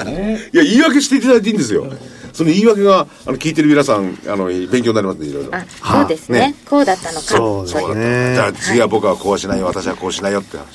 [0.54, 1.92] いや、言い訳していただいていいんですよ。
[2.36, 5.56] その言い訳が、あの、聞いてる皆さん、あの、勉強になりますね、いろいろ。
[5.56, 5.66] あ
[6.00, 6.40] そうですね。
[6.40, 6.56] ね。
[6.70, 7.22] こうだったのか。
[7.22, 8.34] そうですね。
[8.36, 10.66] じゃあ次は僕はこうしないよ、私はこうしないよって話。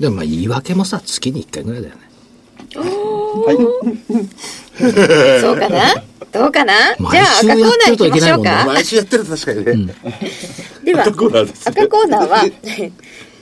[0.00, 2.00] でもまあ言い訳もさ、月に一回ぐらいだよね。
[2.72, 2.82] そ
[5.52, 5.94] うかな？
[6.32, 6.72] どうかな？
[6.74, 8.64] じゃ毎あ赤コーナー行きましょうか。
[8.66, 9.94] 毎週やってると確かにね。
[10.84, 11.68] では赤コーナーです。
[11.68, 12.44] ね赤コーナーは、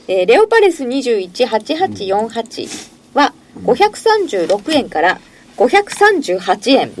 [0.07, 5.19] えーレオパレス218848は536円から
[5.67, 6.91] 538円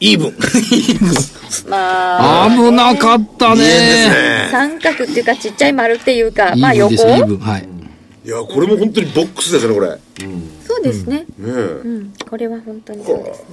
[0.00, 0.34] イーブン。
[1.70, 4.48] まあ危なかったね。
[4.50, 6.94] 三角っていうかちっちゃい丸っていうかイまあ横？
[7.38, 7.68] はい。
[8.26, 9.88] いや、これも本当にボックスですね、これ。
[9.90, 9.98] ね
[10.66, 11.42] そうですね、え。
[11.42, 13.44] うん、これは本当にそうですね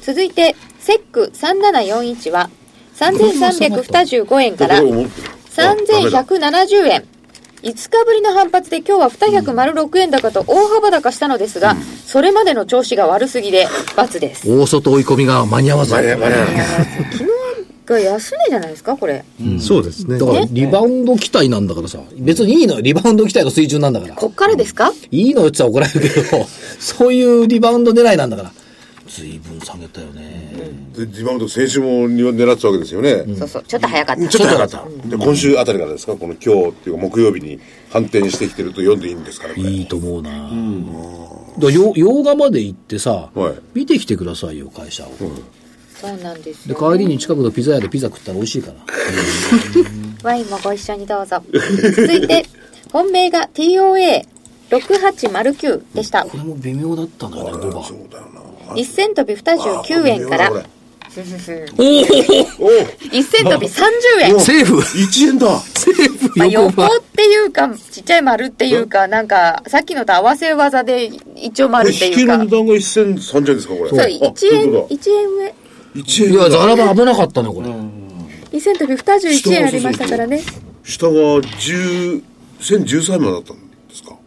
[0.00, 2.50] 続いてセック3741は
[2.96, 7.04] 3325円からこれ思ってるあダメだ3170円
[7.62, 15.94] 5日ぶりの反発で今日は206円高と大幅高したのですが、それまでの調子が悪すぎで×です大外追い込みが間に合わず。
[15.94, 16.40] 間に合わない
[17.12, 17.24] 昨日
[17.86, 19.24] が安値じゃないですかこれ
[19.60, 20.26] そうですねだ。
[20.26, 21.98] から、リバウンド期待なんだからさ。
[22.18, 22.80] 別にいいのよ。
[22.80, 24.14] リバウンド期待の水準なんだから。
[24.14, 24.92] こっからですか？
[25.10, 26.44] いいのよって言ったら怒られるけど、
[26.80, 28.52] そういうリバウンド狙いなんだから。
[29.14, 30.50] 随分下げたよね。
[30.96, 33.24] で今まで先週も狙ってたわけですよね。
[33.36, 34.28] そうそう、ちょっと早かった。
[34.28, 35.08] ちょっと早かった。
[35.08, 36.16] で、今週あたりからですか？
[36.16, 39.68] この今日っていうか木曜日に反転してきてると読んでいいんですかねこれ。
[39.68, 40.30] いいと思うな。
[40.30, 40.46] だか
[41.66, 45.12] らよ洋画まで行ってさ、はい見てきてくださいよ、会社を。
[46.00, 46.92] そうなんですで、よ。
[46.92, 48.76] 帰りに近くのピザ屋でピザ食ったら美味しいから。
[50.22, 51.42] ワインもご一緒にどうぞ。
[51.52, 52.46] 続いて、
[52.90, 53.46] 本命が
[54.78, 56.24] TOA6809 でした。
[56.24, 57.84] これも微妙だったんだよね、5番。
[57.84, 58.74] そうだよな。
[58.74, 60.64] 1銭飛び29円からこれ、
[61.12, 62.80] おお
[63.10, 63.82] 1銭飛び30
[64.22, 64.40] 円。
[64.40, 72.38] セーフ1円だセーフまあ、横っていうか、ちっちゃい丸っていうか、なんか、さっきのと合わせ技で一応こ丸っていうか。
[72.38, 73.90] の値段が1030円ですかこれ。
[73.90, 75.44] そう、あ1円、そういうこと1円上。
[75.44, 75.52] だ。
[75.96, 76.66] 1円いや、ザだ。
[76.66, 77.68] ラバ危なかったね、これ。
[78.58, 80.42] 2銭飛び21円ありましたからね。
[80.84, 82.22] 下が10、
[82.60, 83.71] 1013円までだったんですか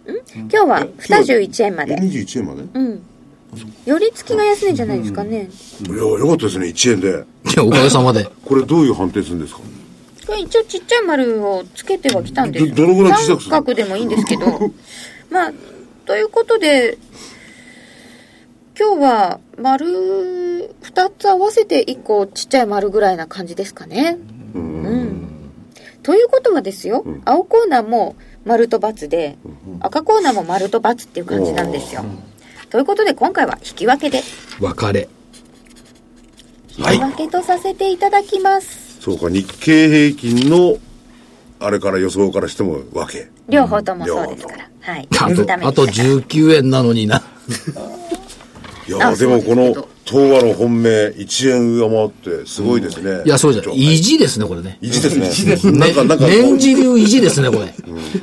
[0.07, 1.97] 今日は21円まで。
[1.97, 2.61] 21円まで？
[2.61, 3.01] いうん。
[3.85, 5.49] 寄り付きが安いんじゃないですかね。
[5.89, 7.07] や、よかったですね、1円で。
[7.09, 7.11] い
[7.55, 8.27] や、おかげさまで。
[8.45, 9.61] これどういう判定するんですか？
[10.27, 13.51] これ一応ちっちゃい丸をつけてはきたんですどどのぐらい小さくする？
[13.51, 14.45] 三角でもいいんですけど。
[15.29, 15.53] まあ、
[16.05, 16.97] ということで、
[18.77, 24.17] 今日は丸2つ合わせて1個ちっちゃい丸ぐらいな感じですかね。
[24.53, 25.27] うん。
[26.03, 28.15] ということはですよ、青コーナーも
[28.45, 29.37] 丸と×で、
[29.79, 32.05] 赤コーナーも丸と×っていう感じなんですよ。
[32.69, 34.21] ということで今回は引き分けで、
[34.59, 35.09] 別れ。
[36.77, 39.01] 引き分けとさせていただきます。
[39.01, 40.77] そうか、日経平均の、
[41.59, 43.29] あれから予想からしてもわけ。
[43.49, 44.69] 両方ともそうですから。
[44.81, 45.07] はい。
[45.11, 47.23] あと、あと19円なのにな。
[48.87, 53.23] いや、あでもこの東和の本命、1円上回って、すごいですね。
[53.25, 53.65] いや、そうじゃん。
[53.65, 54.77] はい意地ですね、これね。
[54.81, 55.27] 意地ですね。
[55.27, 57.73] 意地ですなんか、なんか、年次流意地ですね、これ。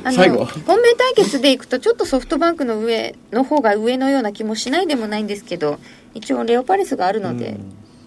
[0.03, 5.79] あの最後本命対決でいくとちょっとソフトバンクの上の方が上のような気もしないでもないんですけど
[6.13, 7.57] 一応レオパレスがあるので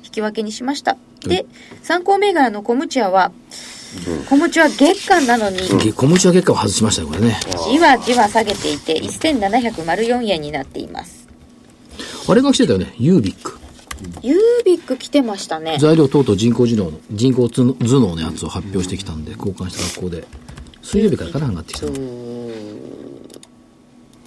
[0.04, 1.46] 引き分けにしました、で
[1.82, 3.32] 参考銘柄のコムチアは、
[4.28, 5.58] コムチは月間なのに
[5.92, 7.38] 小持ちは結果を外しましたよ、これね。
[7.70, 11.28] じわじわ下げていて1704円になっています
[12.28, 13.58] あれが来てたよね、ユービック。
[14.22, 20.24] ユービック来てましたね材料等々人工知能の、人工頭脳のやつを発表してきたんで、交換した学校で。
[20.82, 21.92] 水曜日からかな上がってきたの。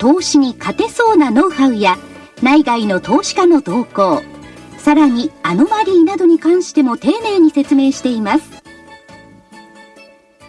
[0.00, 1.98] 投資に勝てそうなノウハウや
[2.42, 4.22] 内外の投資家の動向
[4.78, 8.62] さらにアノマリーなどに関しても丁寧に説明しています。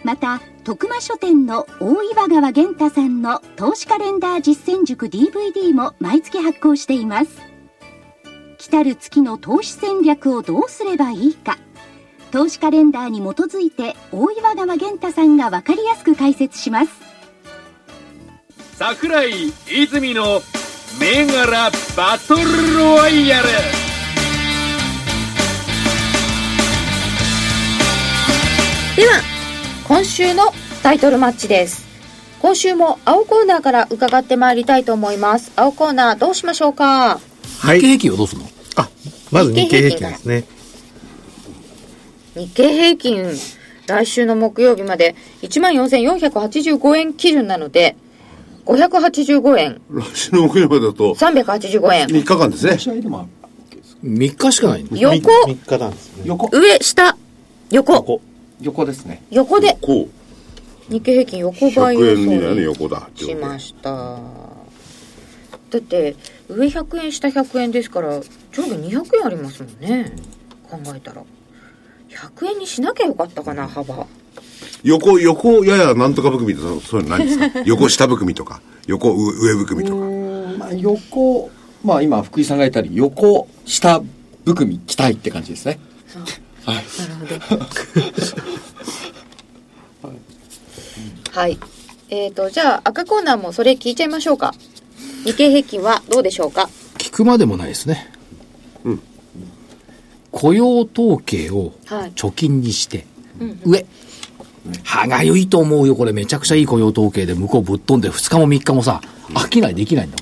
[0.02, 7.42] また徳間書店の大岩川源太さんの投資カレンダー実践塾 DVD も毎月発行しています。
[8.56, 11.58] 来たる月の投資戦略をどうすればいいか
[12.30, 17.11] 投資カレンダーに基づいて大岩川源太さんが分かりやすく解説します。
[18.84, 20.42] 桜井泉の
[20.98, 23.46] 銘柄バトルロワイヤル。
[28.96, 29.20] では
[29.86, 30.50] 今週の
[30.82, 31.86] タイトルマッチです。
[32.40, 35.52] 今週も青コーナーから伺ってまいりたいと思います。
[35.54, 37.20] 青コーナーどうしましょうか？
[37.60, 37.78] はい。
[37.78, 38.48] 日経平均をどうするの？
[38.74, 38.88] あ、
[39.30, 40.44] まず日経平均ですね。
[42.34, 43.30] 日経平均。
[43.84, 47.96] 来週の木曜日まで14,485円基準なので
[48.66, 49.80] 585円。
[49.90, 52.06] 来週の木曜日だと、385円。
[52.06, 52.78] 3日間ですね。
[52.78, 53.28] 試合でもある
[54.04, 55.16] 3日しかないの横。
[55.46, 56.22] 3日なんですね。
[56.26, 56.48] 横。
[56.56, 57.16] 上下。
[57.70, 58.20] 横。
[58.60, 58.84] 横。
[58.84, 59.22] ですね。
[59.30, 59.78] 横で。
[59.80, 60.92] こう。
[60.92, 63.08] 日経平均横ばい100予円にはね、想に横だ。
[63.14, 64.18] しました。
[65.70, 66.16] だって
[66.48, 68.20] 上100円下100円ですから
[68.50, 70.12] 上下200円ありますもんね。
[70.68, 71.22] 考えたら。
[72.10, 74.06] 100円にしなきゃよかったかな幅
[74.84, 77.62] 横、横、ややなんとか含みとか、そういうのないんですか？
[77.66, 80.00] 横下含みとか、横上上含みとか。
[80.00, 81.50] うんまあ横
[81.84, 84.02] まあ今福井さんが言ったように横下
[84.44, 85.80] 含み期待って感じですね
[86.64, 86.82] はいな
[87.28, 87.62] るほど
[91.32, 91.58] はい。
[92.10, 94.52] えっ、と、じゃあ赤コーナーもそれ聞いちゃいましょうか。
[95.24, 96.68] 日経平均はどうでしょうか？
[96.98, 98.12] 聞くまでもないですね。
[100.30, 103.06] 雇用統計をはい貯金にして、
[103.64, 103.84] 上。
[104.84, 109.00] 歯がゆいと思うよ、これめちゃくちゃいい雇用統計で向こうぶっ飛んで2日も3日もさ、
[109.34, 110.16] 飽きないできないんだ。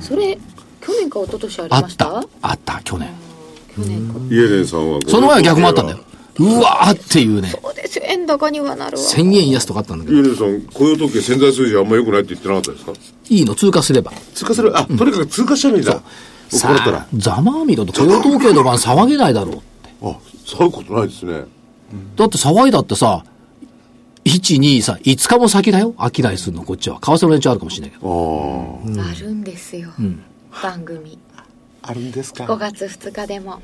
[0.00, 0.38] それ、
[0.80, 2.04] 去年か一昨年ありあっました？
[2.06, 3.08] た、あった、去年。
[3.76, 4.14] 去年か。
[4.30, 5.00] イエレンさんは。
[5.06, 5.98] その前は逆もあったんだよ。。
[6.38, 8.04] うわーっていうね、そうですよ。
[8.06, 9.04] 円高にはなるわ。
[9.04, 12.92] 1000円安とかあったんだけど、イエレンさん、雇用統計潜在数字あんま良くないって言ってなかったですか？
[13.28, 14.10] いいの通過すれば。
[14.34, 16.02] 通過する、あ、とにかく通過しちゃえばいいんだ。
[16.50, 19.62] 怒さられたらあ。、ざまあみろと雇用統計の番騒げないだろ
[20.02, 20.08] う。
[20.08, 21.44] あ、そういうことないですね。
[22.16, 23.24] だって騒いだってさ、
[24.30, 25.92] 1、2、さ、5日も先だよ。
[25.98, 27.00] 飽きないするの、こっちは。
[27.00, 28.80] 為替の連中あるかもしれないけど。
[28.96, 29.10] ああ。
[29.10, 29.90] あるんですよ。
[30.62, 31.18] 番組。
[31.82, 33.60] あるんですか？5月2日でも。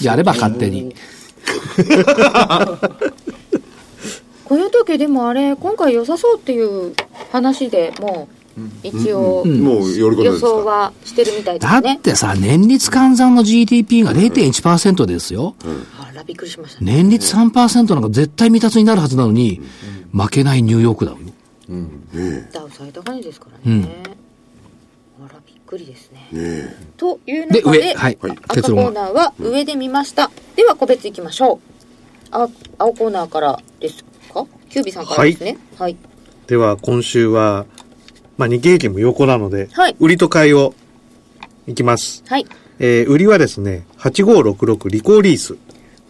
[0.00, 0.94] やれば勝手に。
[4.44, 6.94] 雇用統計でもあれ、今回良さそうっていう
[7.32, 8.34] 話でもう、
[8.82, 11.98] 一応、もう、よりこと予想はしてるみたいでだすねっ。
[12.00, 15.54] てさ、年率換算の GDP が0.1%ですよ。
[16.00, 16.92] あら、びっくりしましたね。
[16.92, 19.60] 年率3%なんか絶対未達になるはずなのに、
[20.12, 21.18] 負けないニューヨークだよ。
[22.52, 24.02] ダウ最高値ですからね。
[25.24, 26.28] あら、びっくりですね。
[26.30, 30.30] ねというで中で、上はい赤結論はコーナーは上で見ました。
[30.54, 31.58] では、個別いきましょう。
[32.30, 34.46] あ青コーナーからですか？
[34.68, 35.56] キュービーさんからですね。
[35.78, 35.96] はい。
[36.46, 37.64] では、今週は、
[38.36, 40.74] まあ、日経平均も横なので、はい売りと買いを
[41.66, 42.22] いきます。
[42.26, 42.46] はい。
[42.78, 45.56] えー売りはですね、8566リコーリース。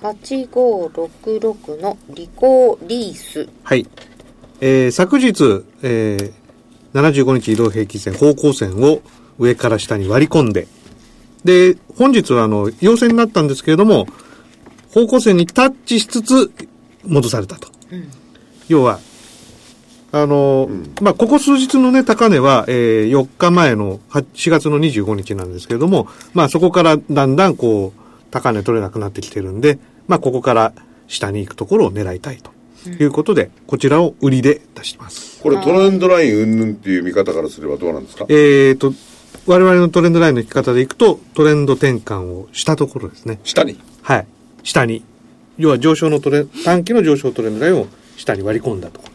[0.02, 3.48] 8566のリコーリース。
[3.62, 3.86] はい。
[4.60, 6.32] えー昨日、えー
[6.94, 9.00] 75日移動平均線、方向線を
[9.38, 10.68] 上から下に割り込んで、
[11.44, 14.06] で、本日はあの、陽線になったんですけれども、
[14.92, 16.52] 方向線にタッチしつつ、
[17.04, 17.68] 戻されたと。
[18.68, 19.00] 要は、
[20.16, 28.00] あの、まあ、ここ数日のね、高値は、えー4日前のは4月の25日なんですけれども、まあ、そこからだんだんこう、
[28.30, 30.72] 高値取れなくなってきてるんで、まあ、ここから
[31.08, 32.52] 下に行くところを狙いたいと
[32.90, 35.42] いうことで、こちらを売りで出してます。
[35.42, 38.26] これトレンドライン云々っていう見方からすればどうなんですか？
[38.28, 38.94] えーと、
[39.46, 43.40] 我々のトレンドラインの引き方でいくと、トレンド転換をしたところですね。
[43.44, 43.80] 下に？
[44.02, 44.26] はい。
[44.62, 45.04] 下に。
[45.58, 49.13] 要は上昇のトレン、短期の上昇トレンドラインを下に割り込んだところ。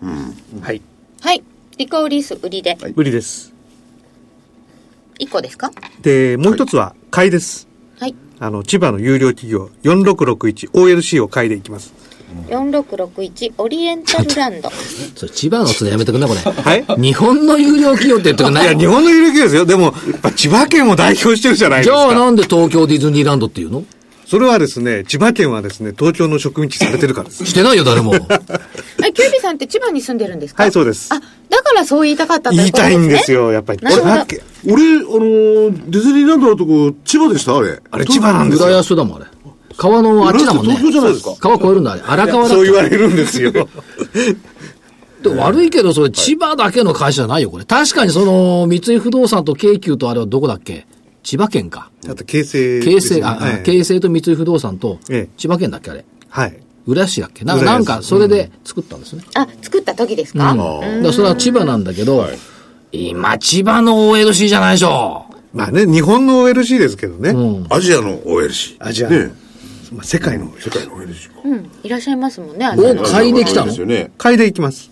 [0.00, 0.80] はい。
[1.20, 1.42] はい。
[1.78, 2.76] リコーリース売りで。
[2.96, 3.52] 売りです。
[5.18, 5.70] 1個ですか？
[6.02, 7.68] で、もう一つは買いです。
[7.98, 8.14] はい。
[8.38, 11.92] あの、千葉の有料企業 4661OLC を買いでいきます。
[12.48, 14.70] 4661オリエンタルランド。
[15.16, 16.40] それ千葉のつやめてくんな、これ。
[16.40, 18.64] はい日本の有料企業って言ってくんない？
[18.64, 19.66] いや、日本の有料企業ですよ。
[19.66, 21.96] でも、やっぱ千葉県を代表してるじゃないですか。
[21.96, 23.84] じゃあなんで東京ディズニーランドっていうの？
[24.26, 27.44] それはですね、千葉県はですね、東京の植民地されてるからです。
[27.46, 28.14] してないよ、誰も。
[29.10, 30.62] え、キュービーさんって千葉に住んでるんですか？
[30.62, 31.12] はい、そうです。
[31.12, 32.98] あ、だからそう言いたかったと言いいうことですね。
[32.98, 33.78] たいんですよ、やっぱり。
[33.82, 37.56] なるほど俺、あのー、ディズニーランドのとこ、千葉でした？
[37.56, 37.80] あれ。
[37.90, 38.76] あれ千葉なんです浦よ。
[38.78, 39.26] 安だもん、あれ。
[39.76, 40.74] 川のあっちだもんね。
[40.76, 41.36] 東京じゃないですか？
[41.40, 42.02] 川越えるんだ、あれ。
[42.06, 42.90] 荒川だっそう言わて。
[42.90, 43.52] れるんですよ。
[45.22, 47.64] で悪いけど、それ千葉だけの会社じゃないよ、これ。
[47.66, 50.86] 確かにその、三井不動産と京急とあれはどこだっけ？
[51.22, 51.90] 千葉県か。
[52.08, 56.04] あと、京成、京成、あ、はい京成と三井不動産とええ、千葉県だっけ、あれ？
[56.30, 56.58] はい。
[56.90, 57.56] 浦安市だっけな？
[57.56, 59.22] んか、なんか、それで作ったんですね。
[59.34, 60.40] あ、作った時ですうん。
[60.40, 62.26] か、だからそれは千葉なんだけど、
[62.92, 65.26] 今、千葉の OLC じゃないでしょ。
[65.52, 67.30] まあね、日本の OLC ですけどね。
[67.30, 67.66] うん。
[67.70, 68.76] アジアの OLC。
[68.78, 69.32] アジアね
[69.92, 70.60] まあ、世界の OLC。
[70.62, 71.40] 世界の OLC か。
[71.44, 73.02] うん、いらっしゃいますもんね、あおの。
[73.02, 73.66] 買いできたの？
[73.66, 74.12] ですよね。
[74.18, 74.90] 買いでいきます。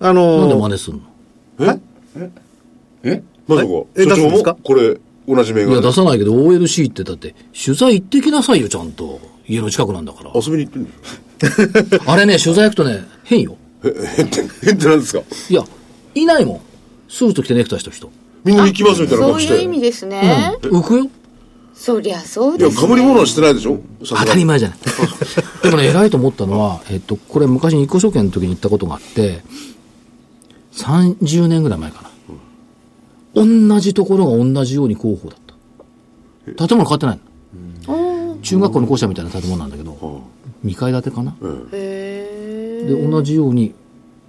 [0.00, 0.20] あなんで
[0.54, 1.02] の真似すん
[1.58, 1.80] の？
[3.02, 3.22] え？
[3.46, 4.04] まさか、え？
[4.04, 4.98] 社長もこれ、
[5.28, 9.20] 同じ銘いや、柄出さないけど OLC ってだって、取材行ってきなさいよ、ちゃんと。
[9.48, 10.30] 家の近くなんだから。
[10.34, 10.88] 遊びに行ってんの？
[12.12, 13.56] あれね、取材行くとね、変よ。
[13.84, 15.22] え、変って、変って何ですか？
[15.50, 15.64] いや、
[16.14, 16.60] いないもん。
[17.08, 18.10] スーツ着てネクタイした人。
[18.44, 19.54] みんな行きますみたいなそう顔して。
[19.54, 20.56] いう意味ですね。
[20.62, 21.08] 浮くよ。
[21.74, 22.88] そりゃそういや、です、ね。
[22.88, 23.78] 被り物はしてないでしょ？
[24.04, 24.78] 当たり前じゃない。
[25.62, 29.42] でもね、偉いと思ったのは、えっと、これ昔日光証券の時に行ったことがあって、
[30.72, 32.10] 30年ぐらい前かな。
[33.34, 35.38] 同じところが同じように広報だっ
[36.56, 36.66] た。
[36.66, 37.20] 建物変わってないの。
[38.46, 40.22] 中学校の校舎みたいな建物なんだけど、
[40.64, 41.34] 2階建てかな？
[41.72, 43.74] へで、同じように、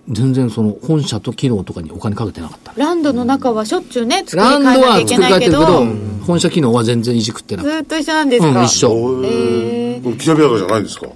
[0.09, 2.71] 全然その本社と機能とかにお金かけてなかった。
[2.71, 7.75] ーランドの中はしょっちゅうね、作りランド変えなきゃいけは作りないけど、変えてるけど、本社機能は全然いじくってなくて。
[7.75, 9.21] ずっと一緒なんですか、うん、一緒。
[9.25, 11.07] えきらびやかじゃないんですか？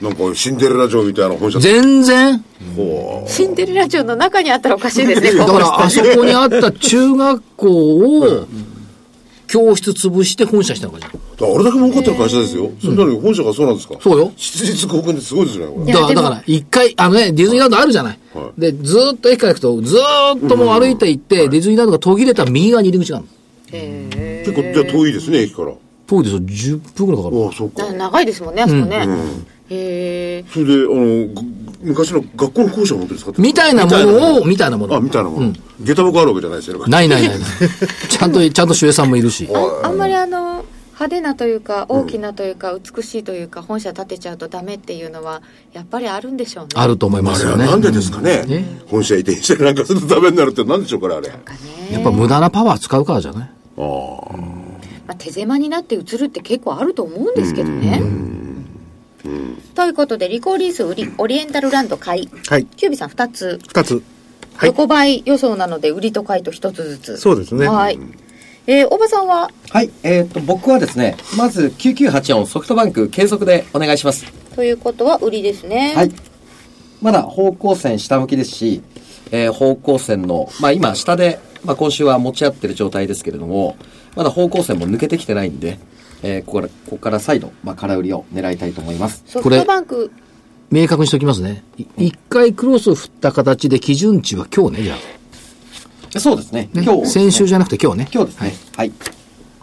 [0.00, 1.58] なんかシンデレラ城みたいな本社。
[1.58, 2.44] 全然？
[3.26, 7.68] シンデレラ城の中にあったらおかしいですね、 だから、あそこにあった中学校
[8.20, 8.46] を、
[9.48, 11.12] 教室潰して本社したのかじゃん。
[11.38, 12.70] だからあれだけ儲かってる会社ですよ。
[12.80, 13.94] それなのに本社がそうなんですか？
[14.00, 15.92] そうよ質実5億円ってすごいですね、これ。
[15.92, 18.18] だから、だから、一回、あのね、ディズニーランドあるじゃない。
[18.34, 23.32] はいで、ずーっと駅から行くと、ずーっともう歩いて行って、ディズニーランドが途切れた右側に入り口があるの。
[23.78, 25.72] へ結構、じゃあ遠いですね、駅から。
[25.72, 25.74] あ
[26.06, 27.48] 遠いですよ、10分くらいかかる。
[27.48, 27.82] あ、そうか。
[27.84, 29.06] ー長いですもんね、あそこね。
[29.68, 30.44] へえ。
[30.52, 31.42] それで、あの、ぐ
[31.82, 33.32] 昔の学校の校舎を持ってるんですか？
[33.36, 34.94] みたいなものを、みたいなもの。
[34.96, 35.52] あ、みたいなもの。
[35.82, 36.84] 下駄箱あるわけじゃないですよね。
[36.88, 37.48] ないないないない。
[38.08, 39.48] ちゃんと、ちゃんと守衛さんもいるし。
[39.52, 40.64] ああんまりあの
[40.98, 45.42] 派手なというか大きなというか美しいというか本社建てちゃうとダメっていうのは
[45.74, 46.70] やっぱりあるんでしょうね。
[46.74, 47.54] あると思いますよね。
[47.54, 48.64] あれはなんでですかね？
[48.86, 51.28] 本社移転したりなんかするとダメになるってなんでしょうかね、あれ。
[51.92, 53.44] やっぱ無駄なパワー使うからじゃない？
[53.44, 54.36] ああ。
[55.06, 58.02] まあ、手狭になって映るって結構あると思うんですけどね。
[59.74, 62.64] ということでリコーリース売りオリエンタルランド買いはい。
[62.64, 64.02] キュービさん2つ、二つ。
[64.54, 64.68] はい。
[64.70, 67.98] 横ばい予想なので売りと買いと1つずつそうですねはい
[68.68, 69.50] えー、大場さんは？
[69.70, 69.90] はい。
[70.02, 74.24] えっ、と、僕はですね、まず9984ソフトバンク継続でお願いします。
[74.56, 76.10] ということは売りですねはい。
[77.00, 78.82] まだ方向線下向きですし、
[79.30, 83.76] えー方向線の、まあ今下で、まあ今週は持ち合ってる状態ですけれども、
[84.16, 85.78] まだ方向線も抜けてきてないんで、
[86.24, 89.22] えーここから、ここから再度、まあ空売りを狙いたいと思います。
[89.26, 90.10] ソフトバンク
[90.72, 91.62] 明確にしておきますね。
[91.78, 94.96] い一回クロスを振った形で基準値は今日ね、じゃ
[96.20, 96.68] そうですね。
[96.74, 96.78] あ。
[96.78, 98.08] ね今日先週じゃなくて今日ね。
[98.12, 98.54] 今日ですね。
[98.76, 98.92] はい。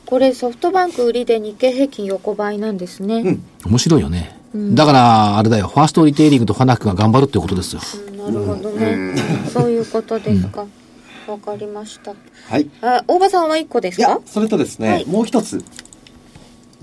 [0.05, 4.37] これソフトバンク売りで日経平均横ばいなんですね、うん面白いよね。
[4.53, 7.81] だから、あれだよ、ファーストリテイリングとファナックが頑張るっていうことですよ。
[8.15, 9.15] なるほどね、
[9.51, 10.67] そういうことですか
[11.27, 12.13] わかりました
[12.49, 12.69] はい。
[12.81, 15.63] あ大場さんは1個ですいやか、それとですね、はいもう一つ。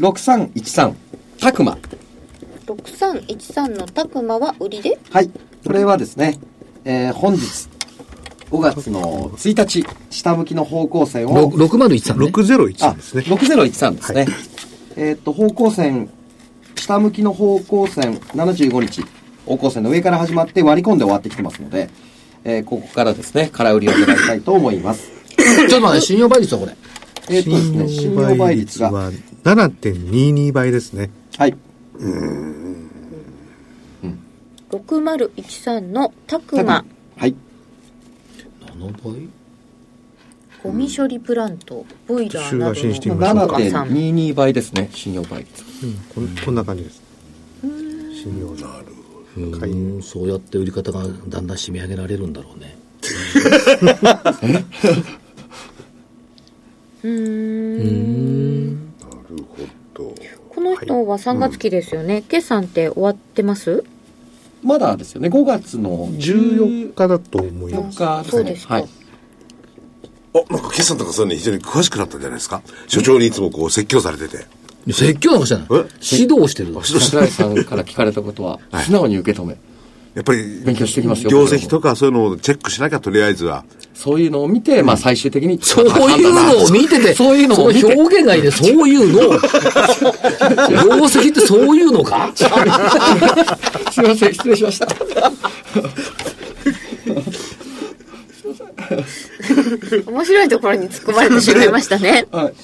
[0.01, 0.95] 6313、
[1.39, 1.79] タクマ。
[2.67, 4.99] 6313のタクマは売りで？
[5.11, 5.31] はい。
[5.65, 6.39] これはですね、
[6.85, 7.69] えー本日、
[8.51, 12.27] 5月の1日、下向きの方向線ろを、6013ね。
[12.27, 13.23] 601ですね。
[13.23, 14.27] 6013ですね。
[14.97, 16.11] えーっと、方向線、
[16.75, 19.05] 下向きの方向線75日、
[19.47, 21.89] 方向線の上から始まって割り込んで終わってきてますので、
[22.45, 25.11] えーここからですね、空売りを狙いたいと思います。
[25.37, 26.77] ちょっと待って、信用倍率はこれ。
[27.29, 29.13] えーっとですね、信用倍率が、は
[29.45, 31.11] 7.22倍ですね。
[31.37, 31.57] はい。
[34.71, 36.85] 6013のタクタクママ。
[37.17, 37.35] はい。
[38.61, 39.29] 7倍？
[40.63, 42.81] ゴミ処理プラントボイラーなどの
[43.87, 45.41] 7.22倍ですね、信用倍。
[45.41, 45.65] 率。
[46.15, 47.01] こんこんな感じです。
[47.63, 48.51] 信用。
[48.55, 48.87] なる
[49.39, 51.09] うーん、そうやって売り方がだ
[51.41, 52.77] んだん締め上げられるんだろうね。
[57.03, 58.75] うーん。
[58.75, 58.81] な
[59.31, 60.15] るほど。
[60.51, 63.85] この人は3月期ですよね、決算って終わってます？
[64.63, 68.03] まだですよね、5月の14日だと思います。
[68.03, 68.39] 14日ですね。
[68.39, 68.89] そうですかはい。
[70.33, 72.63] あ、なんか決算とかそういうのに非常に詳しくなったんじゃないですか？
[72.87, 74.47] 所長にいつもこう説教されてて。
[74.93, 75.75] 説教なんかしてないえ？
[76.03, 76.75] 指導してる。
[76.83, 79.57] 桜井さんから聞かれたことは、素直に受け止め、
[80.15, 83.65] やっぱり、勉強してきますよ業績とかそういうのをチェックしなきゃとりあえずは。
[83.95, 85.61] そういうのを見て、まあ最終的に。
[85.63, 89.33] そういうのを見てて、そういうのを表現がいいね、そういうのを。
[89.33, 89.39] 業
[91.07, 92.33] 績ってそういうのか？
[92.35, 94.89] すみません、失礼しました。
[100.07, 102.55] 面白いところに突っ込まれてしまいましたねはい。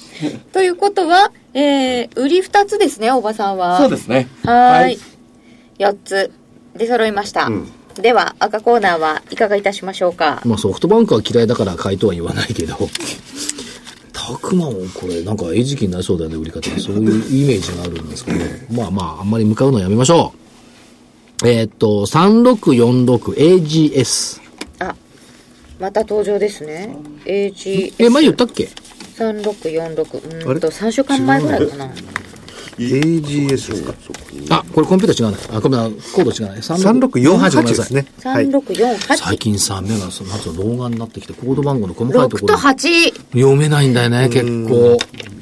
[0.51, 4.27] ということは、えー、売り2つですね大場さんはそうですね。
[4.43, 4.99] はーい
[5.79, 6.31] 4つ
[6.77, 7.49] 出揃いました、
[7.95, 10.41] では赤コーナーはいかがいたしましょうか？
[10.45, 12.77] まあソフトバンクは嫌いだから買いとは言わないけど、
[14.13, 16.79] たくまもこれなんか餌食になりそうだよね、売り方が。
[16.79, 17.03] そういうイ
[17.47, 18.39] メージがあるんですけど、
[18.71, 20.33] まあまあ、あんまり向かうのやめましょ
[21.43, 21.47] う。
[21.47, 24.41] えーっと、3646AGS。
[24.79, 24.95] あ
[25.79, 26.95] また登場ですね。
[27.25, 27.51] え、
[28.09, 28.69] 前言ったっけ
[29.17, 31.91] ？AG3646 うんと3週間前ぐらいかな
[32.77, 33.93] AGS ですか。
[34.49, 35.37] あ、これコンピューター違うね。
[35.51, 36.59] あ、ごめんな、コード違うね。
[36.61, 38.05] 3648ですね。
[38.23, 38.47] はい。
[38.47, 44.97] 3648、最近さ、目がその後老眼になってきて、コード番号の細かいと6ところ8読めないんだよね、結構。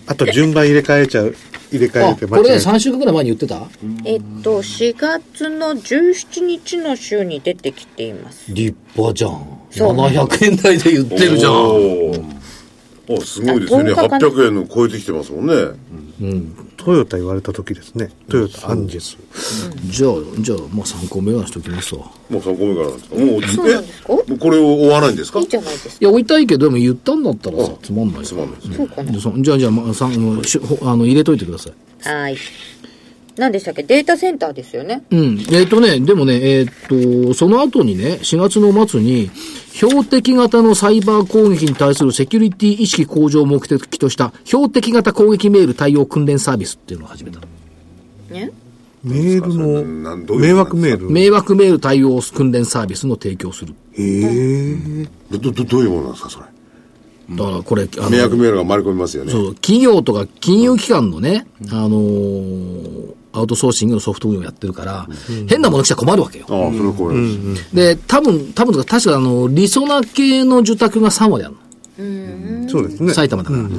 [0.08, 1.36] あと順番入れ替えちゃう。
[1.72, 3.68] 入れ替えあ、てこれね、3週間ぐらい前に言ってた？
[4.06, 9.60] えっと4月の17日の週に出てきています立派じゃん。
[9.72, 11.54] そう700円台で言ってるじゃん。
[13.18, 13.92] あ、すごいですよね。
[13.94, 15.54] あ10日かな800円の超えてきてますもんね。
[16.86, 18.12] トヨタ言われた時ですね。
[18.30, 19.18] トヨタアンジェス。
[19.90, 22.02] じゃあ、じゃあ、まあ3個目はしときますわ。
[22.30, 23.16] もう3個目からなんですか？
[23.16, 23.64] もう、そうなんですか？
[24.08, 24.14] え？
[24.14, 25.40] もうこれを追わないんですか？
[25.40, 28.62] いいじゃないですいや、置いたいけど、でも言ったんだったらさ、つまんないつまんない
[29.42, 29.86] じゃあ、じゃあ、まあ、
[30.92, 31.74] あの、入れといてください。
[32.08, 32.38] はい
[33.38, 33.84] 何でしたっけ？
[33.84, 35.04] データセンターですよね。
[35.12, 35.46] うん。
[35.52, 39.30] えっ、とね、でもね、えっ、と、その後にね、4月の末に、
[39.74, 47.48] 標的型のサイバー攻撃に対するセキュリティ意識向上を目的とした、標的型攻撃メール対応訓練サービスっていうのを始めたの。
[48.32, 48.52] ね。
[49.04, 49.84] メールの
[50.40, 51.10] 迷惑メール。
[51.10, 53.76] 迷惑メール対応訓練サービスの提供する。
[55.30, 56.46] ど、ど、どどういうものなんですか、それ？
[57.36, 59.32] だからこれ、あの迷惑メールが回り込みますよね。
[59.32, 65.08] そう、企業とか金融機関のね、あのーアウトソーシングのソフト運用やってるから、
[65.48, 66.46] 変なもの来ちゃ困るわけよ。
[66.50, 67.76] ああ、それはこれです。
[67.76, 71.60] で、多分、多分とか、確かあの、リソナ系の受託が3割あるの。
[72.70, 73.14] そうですね。
[73.14, 73.64] 埼玉だから。
[73.64, 73.76] だか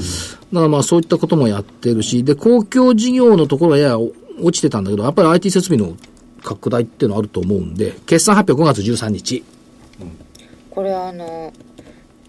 [0.52, 5.96] らまあそういったこともやってるし、で、公共事業のところはやや落ちてたんだけど、やっぱり IT 設備の
[6.42, 9.42] 拡大っていうのはあると思うんで、決算発表5月13日。
[10.70, 11.52] これあの、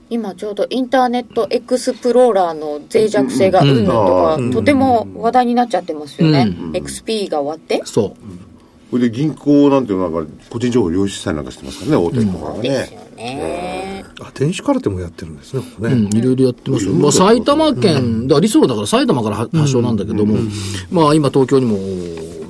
[0.10, 6.48] 今ちょうどインターネットエクスプローラーの脆弱性がうんぬんとか、とても話題になっちゃってますよね。
[6.74, 7.82] XP が終わって。
[7.86, 8.12] そう。
[8.90, 12.96] これで銀行なんていうのは、なんか個人情報を領収したりなんかしてますからね、大手とかがですね。
[12.96, 14.06] よね。
[14.22, 15.94] あ、電子カルテもやってるんですね、ここね。
[15.94, 16.94] うん、いろいろやってますよ。
[16.94, 20.38] まあ、埼玉県、だから理想だから埼玉から発祥なんだけども、
[20.90, 21.76] まあ今東京にも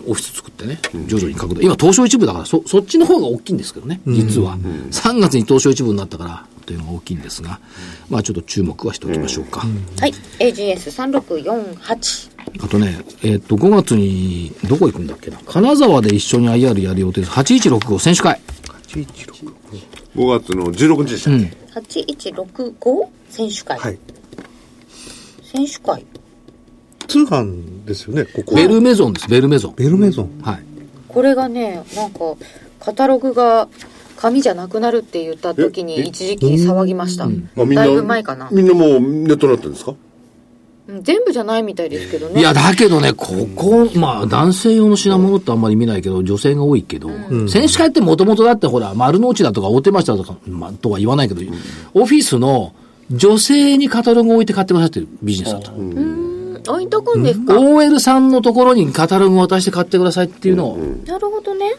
[0.08, 1.64] オフィス作ってね、徐々に拡大。
[1.64, 4.58] 今東証一部だから、そ、そっちの方が大きいんですけどね、実は。
[4.91, 7.59] 3月に東証一部になったから、というのが大きいんですが、
[8.09, 9.61] まあちょっと注目はしておきましょうか。
[9.99, 10.13] はい。
[10.39, 12.38] AGS3648。
[12.61, 15.38] あとね、えっ、と、5月に、どこ行くんだっけな。
[15.45, 17.32] 金沢で一緒に IR やる予定です。
[17.32, 18.39] 8165選手会。
[20.15, 21.32] 5月の16日でした
[21.80, 21.99] っけ、
[22.30, 23.80] 8165選手会。
[23.80, 23.99] はい。
[25.43, 26.05] 選手会。
[27.07, 28.55] 通販ですよね、ここ。
[28.55, 29.76] ベルメゾンです、ベルメゾン。
[29.76, 30.41] ベルメゾン。
[30.41, 30.63] はい。
[31.07, 32.20] これがね、なんか、
[32.80, 33.68] カタログが
[34.18, 37.28] 紙じゃなくなるって言った時にえ一時期騒ぎました。
[37.28, 38.49] だいぶ前かな。
[38.51, 39.91] みんなもうネットになってるんですか？
[39.91, 39.97] うん
[41.01, 42.39] 全部じゃないみたいですけどね。
[42.39, 47.09] いや、だけどね、ここ、まあ、男性用の品物ってあんまり見ないけど、女性が多いけど、
[47.49, 51.41] 選手会ってもともとだってほら、丸の内だとか大手町だとか、まあ、とは言わないけど、
[51.93, 52.74] オフィスの
[53.11, 55.72] 女性にカタログを置いて買ってくださいっていうビジネスだった。
[56.72, 61.74] 置いとくんですか、OL さんのところにカタログを渡して買ってくださいっていうのを、なるほどね。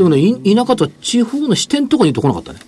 [0.00, 2.60] でもね、い田舎とは地方の支店とかにとこなかったね。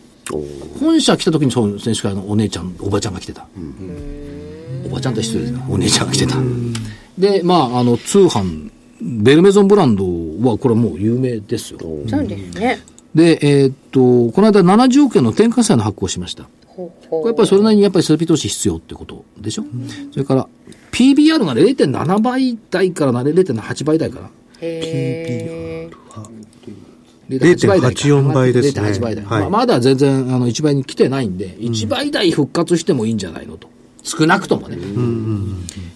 [0.78, 3.46] 本社来た時にそう、選手会のお姉ちゃん、おばちゃんが来てた。
[4.84, 5.64] おばちゃんって失礼ですね。
[5.66, 6.36] お姉ちゃんが来てた。
[7.16, 8.70] で、まあ、あの、通販、
[9.00, 10.04] ベルメゾンブランド
[10.46, 11.78] は、これもう有名ですよ。
[11.80, 12.80] そうですね。
[13.14, 16.44] で、えーっと、この間70億円の転換債の発行をしました。
[16.66, 19.64] ほうほうこれやっぱりそれなりにやっぱり設備投資必要ってことでしょ、
[20.12, 20.46] それから、
[20.90, 24.30] PBR が0.7倍台からな0.8倍台かな。
[24.60, 26.41] へー
[27.30, 29.24] 0.84倍ですね0.8倍台。
[29.24, 33.68] はいまあ、まだ全然あの1倍に来てないんで、1倍台復活してもいいんじゃないのと。
[34.02, 34.76] 少なくともね。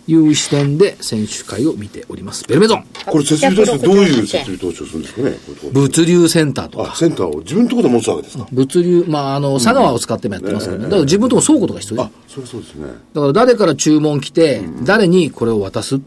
[0.09, 2.45] いう視点で選手会を見ております。
[2.45, 2.87] ベルメゾン。
[3.05, 6.93] これ設備投資ってどういう868設備投資をするんですかね物流センターとか。
[6.93, 10.85] あ、センターを自分のところで持つわけですか、物流、まあ、あの、佐川を使ってもやってますからね。
[10.85, 12.87] だから自分のとこ倉庫とか必要じゃんあ、それはそうですね。
[12.87, 16.01] だから誰から注文来て、誰にこれを渡す。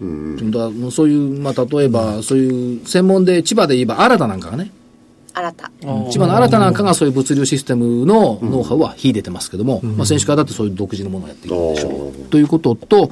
[0.00, 4.70] だからもうそういう、まあ、例えば、そういう専門で、千葉で言えば、新たなんかがね、
[5.34, 5.70] 新た。
[6.10, 12.28] 千葉の新たなんかがそういう物流システムのノウハウは秀でてますけども、まあ、選手会だってそういう独自のものをやっていくでしょう。
[12.28, 13.10] ということと、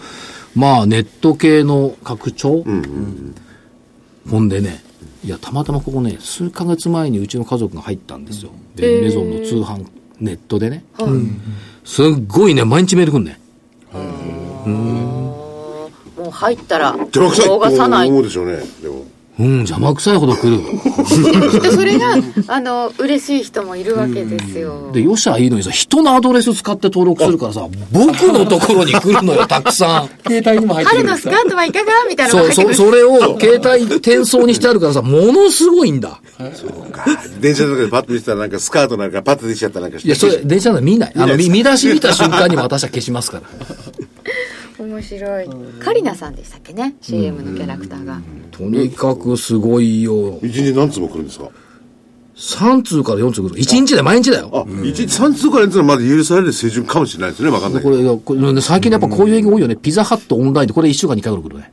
[0.54, 2.64] まあ、ネット系の拡張。
[4.30, 4.82] ほんでね、
[5.24, 8.50] いや、たまたまここね、数ヶ月前にうちの家族が入ったんですよ。
[8.76, 9.84] で、メゾンの通販、
[10.20, 10.84] ネットでね。
[11.84, 13.40] すっごいね、毎日メール来んね。
[13.92, 15.01] もう
[16.32, 18.08] 入ったら、邪魔くさない。
[18.08, 18.58] 思うでしょうね。
[18.82, 19.04] でも。
[19.38, 20.58] うん、邪魔くさいほど来る。
[20.58, 22.16] きっとそれが、
[22.48, 24.92] あの、嬉しい人もいるわけですよ。
[24.92, 30.10] で、よっしゃいいのにさ、人のアドレス使って登録するからさ、僕のところに来るのよ、たくさん。
[30.30, 32.84] 携帯にも入って春のスカートはいかがみたいなのそう、そ。
[32.84, 36.20] それを携帯転送にしてあるからさ、ものすごいんだ。
[37.40, 39.98] 電車の中でパッと見てたらなんかスカートなんかパッと出ちゃったなんか。
[40.02, 41.12] いや、それ、電車なの見ない。
[41.16, 43.42] あの、見見出し見た瞬間に私は消しますから。
[44.86, 45.48] 面白い。
[45.80, 48.20] カリナさんでしたっけね ?CM のキャラクターが。
[48.50, 50.38] とにかくすごいよ。
[50.42, 51.48] 一日何通も来るんですか
[52.36, 53.54] ？3通から4通来る。
[53.56, 54.50] 1日で毎日だよ。
[54.52, 57.50] あ、一日三通からやつはまだ許される水準かもしれないですね。
[57.50, 58.02] わかんないけこど。
[58.02, 59.76] れ、これ最近やっぱこういう営業多いよね。
[59.76, 61.72] ピザハットオンラインで、これ1週間に1回ぐらい来るね。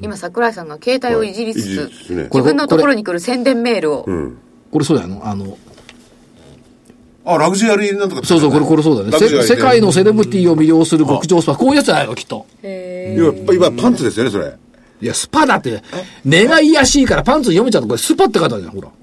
[0.00, 1.90] 今、桜井さんが携帯をいじりつつ
[2.32, 4.04] 自分のところに来る宣伝メールを。
[4.06, 4.38] うん。
[4.70, 5.56] これそうだよのあの、
[7.24, 9.42] あ、ラグジュアリーなんとかそうそう、これ、これそうだよね。
[9.42, 11.54] 世界のセレブリティを魅了する極上スパ。
[11.54, 12.46] こういうやつじゃないの、きっと。
[12.62, 14.52] 今、今パンツですよね、それ。
[15.02, 15.82] いや、スパだって、
[16.24, 18.88] 根が癒やしいからパンツ読めちゃうと、これスパって書いてあるじゃん、ほら。
[18.88, 18.96] はい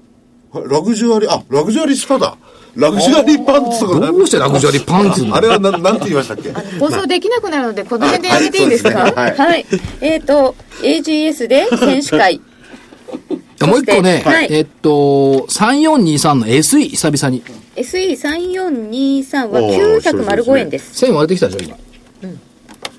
[0.70, 2.36] ラグジュアリー、あ、ラグジュアリースパだ。
[2.74, 6.52] ラグジュアリーパンツとかどうしてラグジュアリーパンツあれはななんて言いましたっけ？
[6.78, 8.90] 放送できなくなるので、この辺でやめていいですか？
[9.00, 9.66] はいそうですねはい。
[10.00, 12.40] えっ、と、AGS で選手会。
[13.66, 17.42] もう一個ね、はいえっと、3423の SE 久々に。
[17.78, 21.04] SE3423 はおー905円です。
[21.04, 21.76] 1000割れてきたでしょ、今。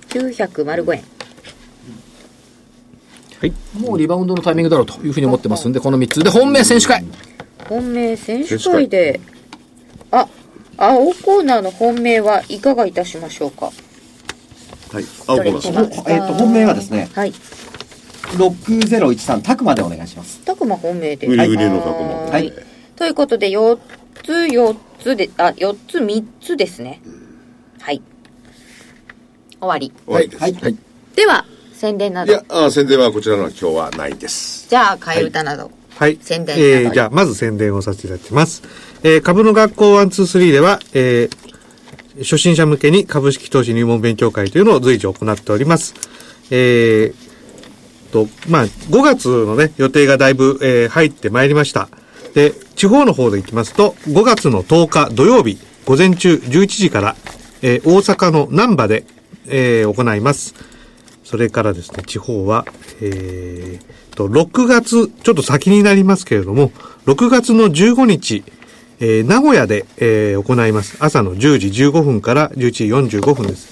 [0.10, 1.04] 905円。
[3.80, 7.06] もうリバウンドのタイミングだろうというふうに思ってますんで、この3つで本命選手会。
[7.68, 9.20] 本命選手会で、
[10.12, 10.28] あ、
[10.78, 13.66] 青コーナーの本命はいかがいたしましょうか？
[13.66, 17.34] はい青コーナーえっと、本命はですね、はい。
[18.32, 20.40] 6013、タクまでお願いします。
[20.44, 21.28] たくま本命で。
[21.28, 22.54] 売り売りのタクマははいい。
[22.96, 23.78] ということで、4
[24.24, 27.02] つ、4つで、あ、4つ、3つですね。
[27.82, 28.02] はい。
[29.60, 29.92] 終わり。
[30.06, 30.54] 終わりですはい。
[30.54, 30.78] はい。
[31.16, 32.66] では、宣伝ないやど。
[32.66, 35.72] あ宣伝はこちらのは今日はないですじゃあ、替え歌など。
[35.96, 36.18] はい。
[36.22, 38.64] 宣伝などえー、じゃあ、まず宣伝をさせていただきます。
[39.04, 45.94] えー、株の学校123では、えー、初心者向けに株式投資入門勉強会というのを随時行っております。
[46.52, 51.88] えー、と、まあ、5月のね、予定がだいぶ、えー入ってまいりました。
[52.34, 57.16] で、地方の方で行きますと、5月の10日土曜日、午前中11時から、
[57.62, 59.04] えー大阪の南波で、
[59.48, 60.56] えー行います。
[61.26, 62.66] それからですね、地方は、
[63.02, 66.72] えー、と、6月、ちょっと先になりますけれども、
[67.06, 68.46] 6月の15日、
[69.02, 70.96] えー名古屋で、えー行います。
[71.02, 72.86] 朝の10時15分から11時
[73.20, 73.68] 45分です。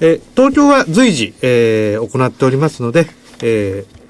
[0.00, 3.08] えー東京は随時、えー行っておりますので、
[3.42, 4.05] えー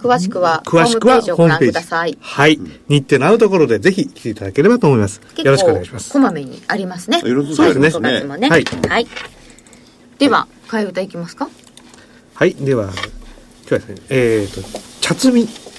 [0.00, 2.16] 詳しくは、詳しくはホームページをご覧ください。
[2.20, 2.58] はい。
[2.88, 5.20] 日程の合うところでぜひ来ていただければと思います。
[5.36, 6.18] よろしくお願いしますこ。
[6.18, 7.18] まめにありますね。
[7.18, 8.48] いろいろとそうですね5月もね。
[8.48, 9.08] ははいい。
[10.18, 11.48] では、替え歌いきますか？
[12.34, 12.54] はい。
[12.54, 12.92] では、今
[13.68, 14.62] 日はですね、えっ、と、
[15.00, 15.69] 茶摘み。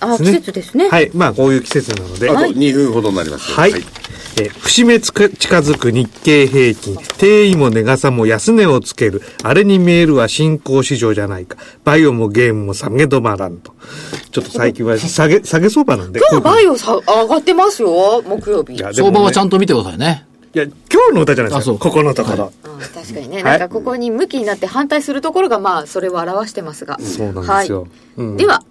[0.00, 0.88] あ、季ですね節ですね。
[0.88, 1.10] はい。
[1.14, 2.30] まあ、こういう季節なので。
[2.30, 3.72] あと2分ほどになりますけどはい。
[3.72, 9.22] えー節目つか近づく日経平均、定位も値傘も安値をつける。
[9.44, 11.56] あれに見えるは新興市場じゃないか。
[11.84, 13.72] バイオもゲームも下げ止まらんと。
[14.32, 16.20] ちょっと最近は下げ、下げ相場なんで。
[16.32, 18.76] 今日バイイオさ上がってますよ、木曜日。
[18.76, 20.26] 相場はちゃんんと見てくださいね。
[20.54, 20.72] いや、今
[21.10, 21.58] 日の歌じゃないですか。
[21.58, 22.52] あそうここのところ。
[22.64, 28.62] うん確かにね、はいなんかここに向きになって反対するところがまあそれを表してますが、そうなんですよはいうんでは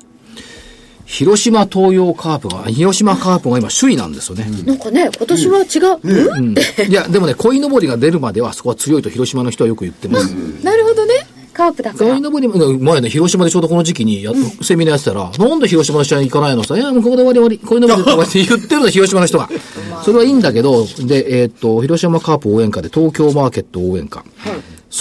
[1.05, 4.45] 広島東洋カープが、広島カープが今首位なんですよね。
[4.65, 6.47] なんかね今年は違う、うん。
[6.47, 6.55] うん。
[6.89, 10.33] いや、でもね、鯉のぼりが出るまでは、そこは強いと広島の人はよく言ってます。
[10.63, 11.13] なるほどね。
[11.53, 12.09] カープだから。
[12.09, 14.31] 鯉のぼりも、前ね、広島でちょうどこの時期にや、
[14.61, 19.49] セミナーやってたら、なんで広島の試合に行かないのさ、いや、もうここで終わり終わり、鯉のぼりとかって言ってるの、広島の人が。
[20.03, 24.23] それはいいんだけど、で、えーっと、広島カープ応援歌で東京マーケット応援歌。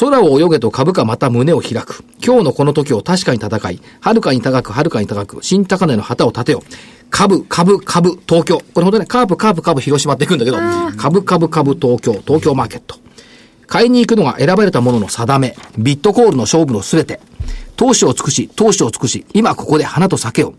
[0.01, 2.05] 空を泳げと株価また胸を開く。
[2.25, 6.63] 今日のこの時を確かに戦い、はるかに高く、はるかに高く、新高値の旗を立てよ。
[7.11, 8.59] 株、株、株、東京。
[8.59, 10.57] これほんとね、カープ、カープ、株、広島っていくんだけど、
[10.97, 12.97] 株、株、株、東京、東京マーケット。
[13.67, 17.21] 買いに行くのが選ばれたものの定め、ビットコールの勝負のすべて、
[17.77, 20.55] 投資を尽くし、投資を尽くし、今ここで花と酒を、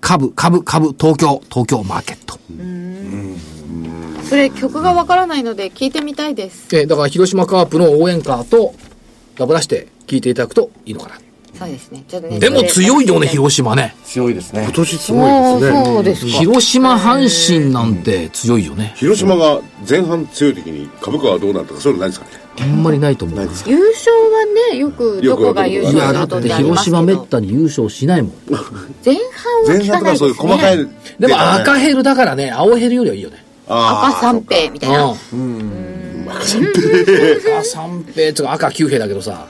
[0.00, 2.38] 株、株、株、東京、東京マーケット。
[4.28, 8.74] それ曲がわからないので聞いてみたいですえーだから広島カープの応援歌と
[9.36, 11.14] ダブらして聞いていただくといいのかな。
[11.58, 13.96] そうですねちょっとねでも強いよね、島広島ね。
[14.04, 14.72] 強いですね今。
[14.72, 15.84] 年すごいですね。
[15.84, 18.92] そうですか広島阪神なんて強いよね。
[18.96, 23.38] 広島が前半強い時に株価はどうなったかそういうのないですかねあんまりないと思う。
[23.40, 28.32] 優勝はねよくどこが優い勝や、だとって広島めったに優勝しないもん。
[29.04, 30.84] 前半は前半とか聞かないですそういう細かいね
[31.18, 33.44] でも赤ヘルだからね、青ヘルよりはいいよね。
[33.68, 36.26] あ赤三平みたいなうん。
[36.28, 36.40] 赤
[37.64, 39.46] 三平つうか赤九平だけどさ。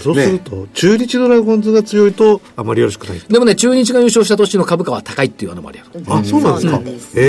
[0.00, 3.20] そうすると、中日ドラゴンズが強いと、あまりよろしくない。
[3.28, 5.84] でもね、中日が優勝した年の株価は高いっていうのもあるよ。
[6.08, 6.68] あ、そうなんですか？
[6.68, 7.22] そうなんですへ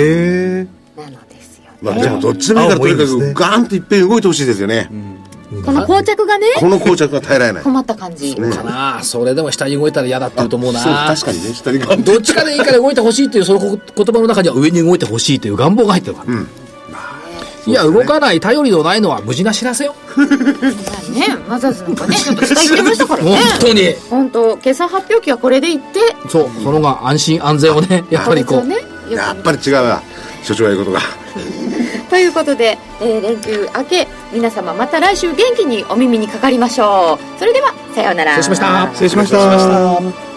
[0.60, 0.66] え。
[0.96, 4.88] なのですよまあでもどっちでもいいからとにかくガーンといっぺん動いてほしいですよね
[5.64, 10.80] この膠着がねこの膠着が耐えられない困った感じねかなあそれでも下に動いたら嫌だって言うと思うな。
[10.80, 16.34] そう確かにね下にどっちかでいいから動いてほしいっていうそのこ言葉の中には上に動いてほしいという願望が入ってるから。
[17.64, 19.94] いや、動かない、頼りのないのは無事な知らせよ。
[21.14, 23.92] ねマザーズなんかねちょっと下行ってましたからね本当に。
[24.10, 29.14] 本当決算発表期はこれでいってそう、そのが安心安全をね、やっぱりこう。
[29.14, 30.02] やっぱり違うわ
[30.42, 31.04] 所長が言うことがく
[32.12, 38.90] ということで、えー連休明け皆様また来週元気にお耳にかかりましょうそれではさようなら失礼しました。
[38.92, 40.31] 失礼しました。